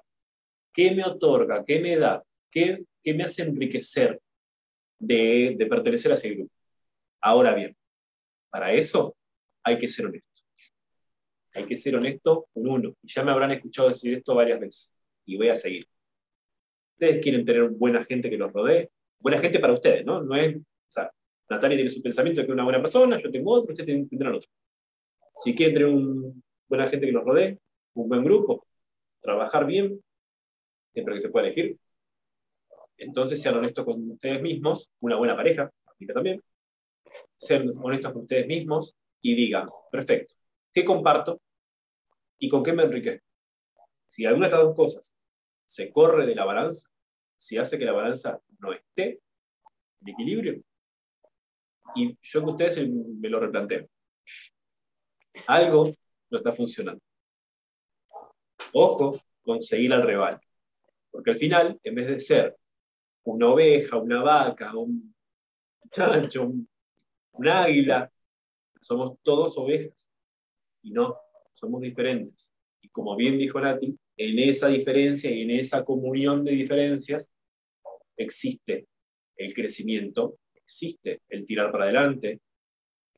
¿Qué 0.72 0.92
me 0.92 1.04
otorga? 1.04 1.66
¿Qué 1.66 1.80
me 1.80 1.98
da? 1.98 2.24
¿Qué, 2.52 2.84
qué 3.02 3.16
me 3.16 3.24
hace 3.24 3.42
enriquecer 3.42 4.22
de, 5.00 5.56
de 5.58 5.66
pertenecer 5.66 6.12
a 6.12 6.16
ese 6.16 6.30
grupo? 6.32 6.52
Ahora 7.22 7.54
bien, 7.54 7.76
para 8.50 8.74
eso 8.74 9.16
hay 9.64 9.78
que 9.78 9.88
ser 9.88 10.06
honestos. 10.06 10.46
Hay 11.54 11.66
que 11.66 11.76
ser 11.76 11.96
honesto 11.96 12.48
con 12.54 12.68
uno. 12.68 12.94
Y 13.02 13.12
ya 13.12 13.24
me 13.24 13.32
habrán 13.32 13.52
escuchado 13.52 13.90
decir 13.90 14.14
esto 14.14 14.36
varias 14.36 14.60
veces. 14.60 14.94
Y 15.26 15.38
voy 15.38 15.50
a 15.50 15.56
seguir. 15.56 15.88
Ustedes 16.94 17.22
quieren 17.22 17.46
tener 17.46 17.70
buena 17.70 18.04
gente 18.04 18.30
que 18.30 18.38
los 18.38 18.52
rodee. 18.52 18.90
Buena 19.20 19.40
gente 19.40 19.60
para 19.60 19.74
ustedes, 19.74 20.06
¿no? 20.06 20.22
No 20.22 20.36
es, 20.36 20.56
o 20.56 20.62
sea, 20.88 21.12
Natalia 21.50 21.78
tiene 21.78 21.90
su 21.90 22.02
pensamiento 22.02 22.42
de 22.42 22.48
que 22.48 22.52
es 22.52 22.54
una 22.54 22.64
buena 22.64 22.82
persona, 22.82 23.22
yo 23.22 23.32
tengo 23.32 23.52
otro, 23.52 23.74
ustedes 23.74 24.10
tendrán 24.10 24.36
otro. 24.36 24.50
Si 25.36 25.56
quieren 25.56 25.74
tener 25.74 25.90
una 25.90 26.34
buena 26.68 26.88
gente 26.88 27.06
que 27.06 27.12
los 27.12 27.24
rodee, 27.24 27.60
un 27.94 28.10
buen 28.10 28.24
grupo, 28.24 28.66
trabajar 29.22 29.66
bien, 29.66 30.00
siempre 30.94 31.16
que 31.16 31.22
se 31.22 31.30
pueda 31.30 31.48
elegir, 31.48 31.78
entonces 32.98 33.42
sean 33.42 33.58
honestos 33.58 33.86
con 33.86 34.12
ustedes 34.12 34.42
mismos, 34.42 34.92
una 35.00 35.16
buena 35.16 35.36
pareja, 35.36 35.72
aplica 35.86 36.14
también, 36.14 36.42
sean 37.38 37.72
honestos 37.82 38.12
con 38.12 38.24
ustedes 38.24 38.48
mismos 38.48 38.96
y 39.22 39.36
digan, 39.36 39.70
perfecto, 39.92 40.36
¿qué 40.74 40.84
comparto 40.84 41.42
y 42.40 42.50
con 42.50 42.64
qué 42.64 42.74
me 42.74 42.84
enriquezco? 42.84 43.26
Si 44.06 44.26
alguna 44.26 44.48
de 44.48 44.54
estas 44.54 44.68
dos 44.68 44.76
cosas 44.76 45.16
se 45.66 45.92
corre 45.92 46.26
de 46.26 46.36
la 46.36 46.46
balanza, 46.46 46.90
si 47.36 47.58
hace 47.58 47.78
que 47.78 47.86
la 47.86 47.92
balanza 47.92 48.40
no 48.60 48.74
esté 48.74 49.22
en 50.02 50.08
equilibrio, 50.08 50.62
y 51.96 52.18
yo 52.22 52.44
que 52.44 52.52
ustedes 52.52 52.90
me 52.90 53.30
lo 53.30 53.40
replanteo, 53.40 53.88
algo 55.48 55.94
no 56.30 56.38
está 56.38 56.54
funcionando. 56.54 57.02
Ojo 58.74 59.18
con 59.44 59.62
seguir 59.62 59.94
al 59.94 60.06
rival, 60.06 60.40
porque 61.10 61.32
al 61.32 61.38
final, 61.38 61.80
en 61.84 61.96
vez 61.96 62.08
de 62.08 62.20
ser 62.20 62.58
una 63.34 63.50
oveja, 63.50 63.98
una 63.98 64.22
vaca, 64.22 64.76
un 64.76 65.14
chancho, 65.92 66.44
un, 66.44 66.68
un 67.34 67.48
águila, 67.48 68.12
somos 68.82 69.18
todos 69.22 69.58
ovejas 69.58 70.10
y 70.82 70.92
no, 70.92 71.18
somos 71.54 71.82
diferentes. 71.82 72.54
Y 72.82 72.90
como 72.90 73.16
bien 73.16 73.38
dijo 73.38 73.60
Nati, 73.60 73.98
en 74.18 74.40
esa 74.40 74.68
diferencia 74.68 75.30
y 75.30 75.42
en 75.42 75.52
esa 75.52 75.84
comunión 75.84 76.44
de 76.44 76.52
diferencias 76.52 77.30
existe 78.16 78.88
el 79.36 79.54
crecimiento, 79.54 80.40
existe 80.56 81.22
el 81.30 81.46
tirar 81.46 81.72
para 81.72 81.86
adelante, 81.86 82.40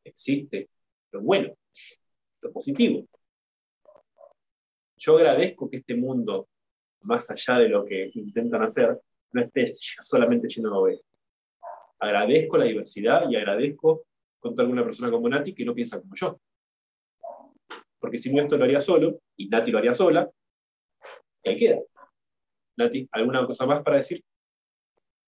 existe 0.03 0.69
lo 1.11 1.21
bueno, 1.21 1.55
lo 2.41 2.51
positivo. 2.51 3.07
Yo 4.97 5.17
agradezco 5.17 5.69
que 5.69 5.77
este 5.77 5.95
mundo, 5.95 6.49
más 7.01 7.29
allá 7.31 7.59
de 7.59 7.69
lo 7.69 7.85
que 7.85 8.11
intentan 8.15 8.63
hacer, 8.63 8.99
no 9.31 9.41
esté 9.41 9.65
solamente 9.75 10.47
lleno 10.47 10.69
de 10.69 10.77
ovejas. 10.77 11.05
Agradezco 11.99 12.57
la 12.57 12.65
diversidad 12.65 13.29
y 13.29 13.35
agradezco 13.35 14.05
contar 14.39 14.65
con 14.65 14.73
una 14.73 14.83
persona 14.83 15.11
como 15.11 15.27
Nati 15.27 15.53
que 15.53 15.65
no 15.65 15.73
piensa 15.73 15.99
como 15.99 16.15
yo. 16.15 16.39
Porque 17.99 18.17
si 18.17 18.33
no, 18.33 18.41
esto 18.41 18.57
lo 18.57 18.63
haría 18.63 18.79
solo, 18.79 19.19
y 19.35 19.49
Nati 19.49 19.71
lo 19.71 19.77
haría 19.77 19.93
sola, 19.93 20.29
y 21.43 21.49
ahí 21.49 21.57
queda. 21.57 21.79
Nati, 22.77 23.07
¿alguna 23.11 23.45
cosa 23.45 23.65
más 23.65 23.83
para 23.83 23.97
decir? 23.97 24.23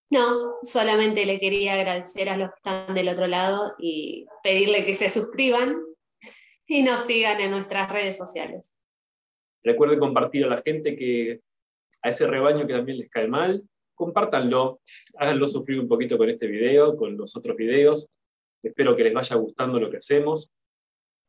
No, 0.09 0.55
solamente 0.63 1.25
le 1.25 1.39
quería 1.39 1.73
agradecer 1.73 2.29
a 2.29 2.37
los 2.37 2.49
que 2.49 2.55
están 2.57 2.95
del 2.95 3.09
otro 3.09 3.27
lado 3.27 3.75
y 3.77 4.25
pedirle 4.43 4.85
que 4.85 4.93
se 4.93 5.09
suscriban 5.09 5.77
y 6.67 6.83
nos 6.83 7.05
sigan 7.05 7.39
en 7.39 7.51
nuestras 7.51 7.89
redes 7.89 8.17
sociales. 8.17 8.75
Recuerden 9.63 9.99
compartir 9.99 10.45
a 10.45 10.49
la 10.49 10.61
gente 10.61 10.95
que 10.95 11.41
a 12.01 12.09
ese 12.09 12.27
rebaño 12.27 12.65
que 12.67 12.73
también 12.73 12.97
les 12.97 13.09
cae 13.09 13.27
mal, 13.27 13.63
compártanlo, 14.01 14.81
háganlo 15.15 15.47
sufrir 15.47 15.79
un 15.79 15.87
poquito 15.87 16.17
con 16.17 16.27
este 16.27 16.47
video, 16.47 16.97
con 16.97 17.15
los 17.15 17.35
otros 17.35 17.55
videos. 17.55 18.09
Espero 18.63 18.95
que 18.95 19.03
les 19.03 19.13
vaya 19.13 19.35
gustando 19.35 19.79
lo 19.79 19.91
que 19.91 19.97
hacemos. 19.97 20.51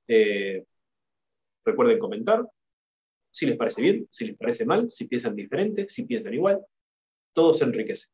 Eh, 0.08 0.64
recuerden 1.66 1.98
comentar 1.98 2.48
si 3.30 3.44
les 3.44 3.58
parece 3.58 3.82
bien, 3.82 4.06
si 4.08 4.24
les 4.24 4.38
parece 4.38 4.64
mal, 4.64 4.90
si 4.90 5.06
piensan 5.06 5.36
diferente, 5.36 5.86
si 5.86 6.04
piensan 6.04 6.32
igual. 6.32 6.64
Todo 7.34 7.52
se 7.52 7.64
enriquece. 7.64 8.08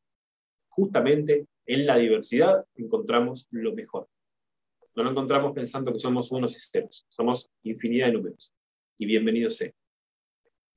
Justamente 0.70 1.46
en 1.64 1.86
la 1.86 1.96
diversidad 1.96 2.64
encontramos 2.74 3.46
lo 3.52 3.74
mejor. 3.74 4.08
No 4.96 5.04
lo 5.04 5.10
encontramos 5.10 5.52
pensando 5.52 5.92
que 5.92 6.00
somos 6.00 6.32
unos 6.32 6.56
y 6.56 6.58
ceros. 6.58 7.06
Somos 7.08 7.48
infinidad 7.62 8.06
de 8.06 8.14
números. 8.14 8.52
Y 8.98 9.06
bienvenido 9.06 9.50
sea. 9.50 9.70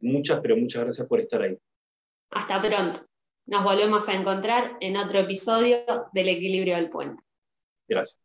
Muchas, 0.01 0.39
pero 0.39 0.55
muchas 0.55 0.83
gracias 0.83 1.07
por 1.07 1.19
estar 1.19 1.41
ahí. 1.41 1.57
Hasta 2.29 2.61
pronto. 2.61 3.10
Nos 3.51 3.65
volvemos 3.65 4.07
a 4.07 4.13
encontrar 4.13 4.77
en 4.79 4.95
otro 4.95 5.19
episodio 5.19 5.83
del 6.13 6.29
Equilibrio 6.29 6.77
del 6.77 6.89
Puente. 6.89 7.21
Gracias. 7.85 8.23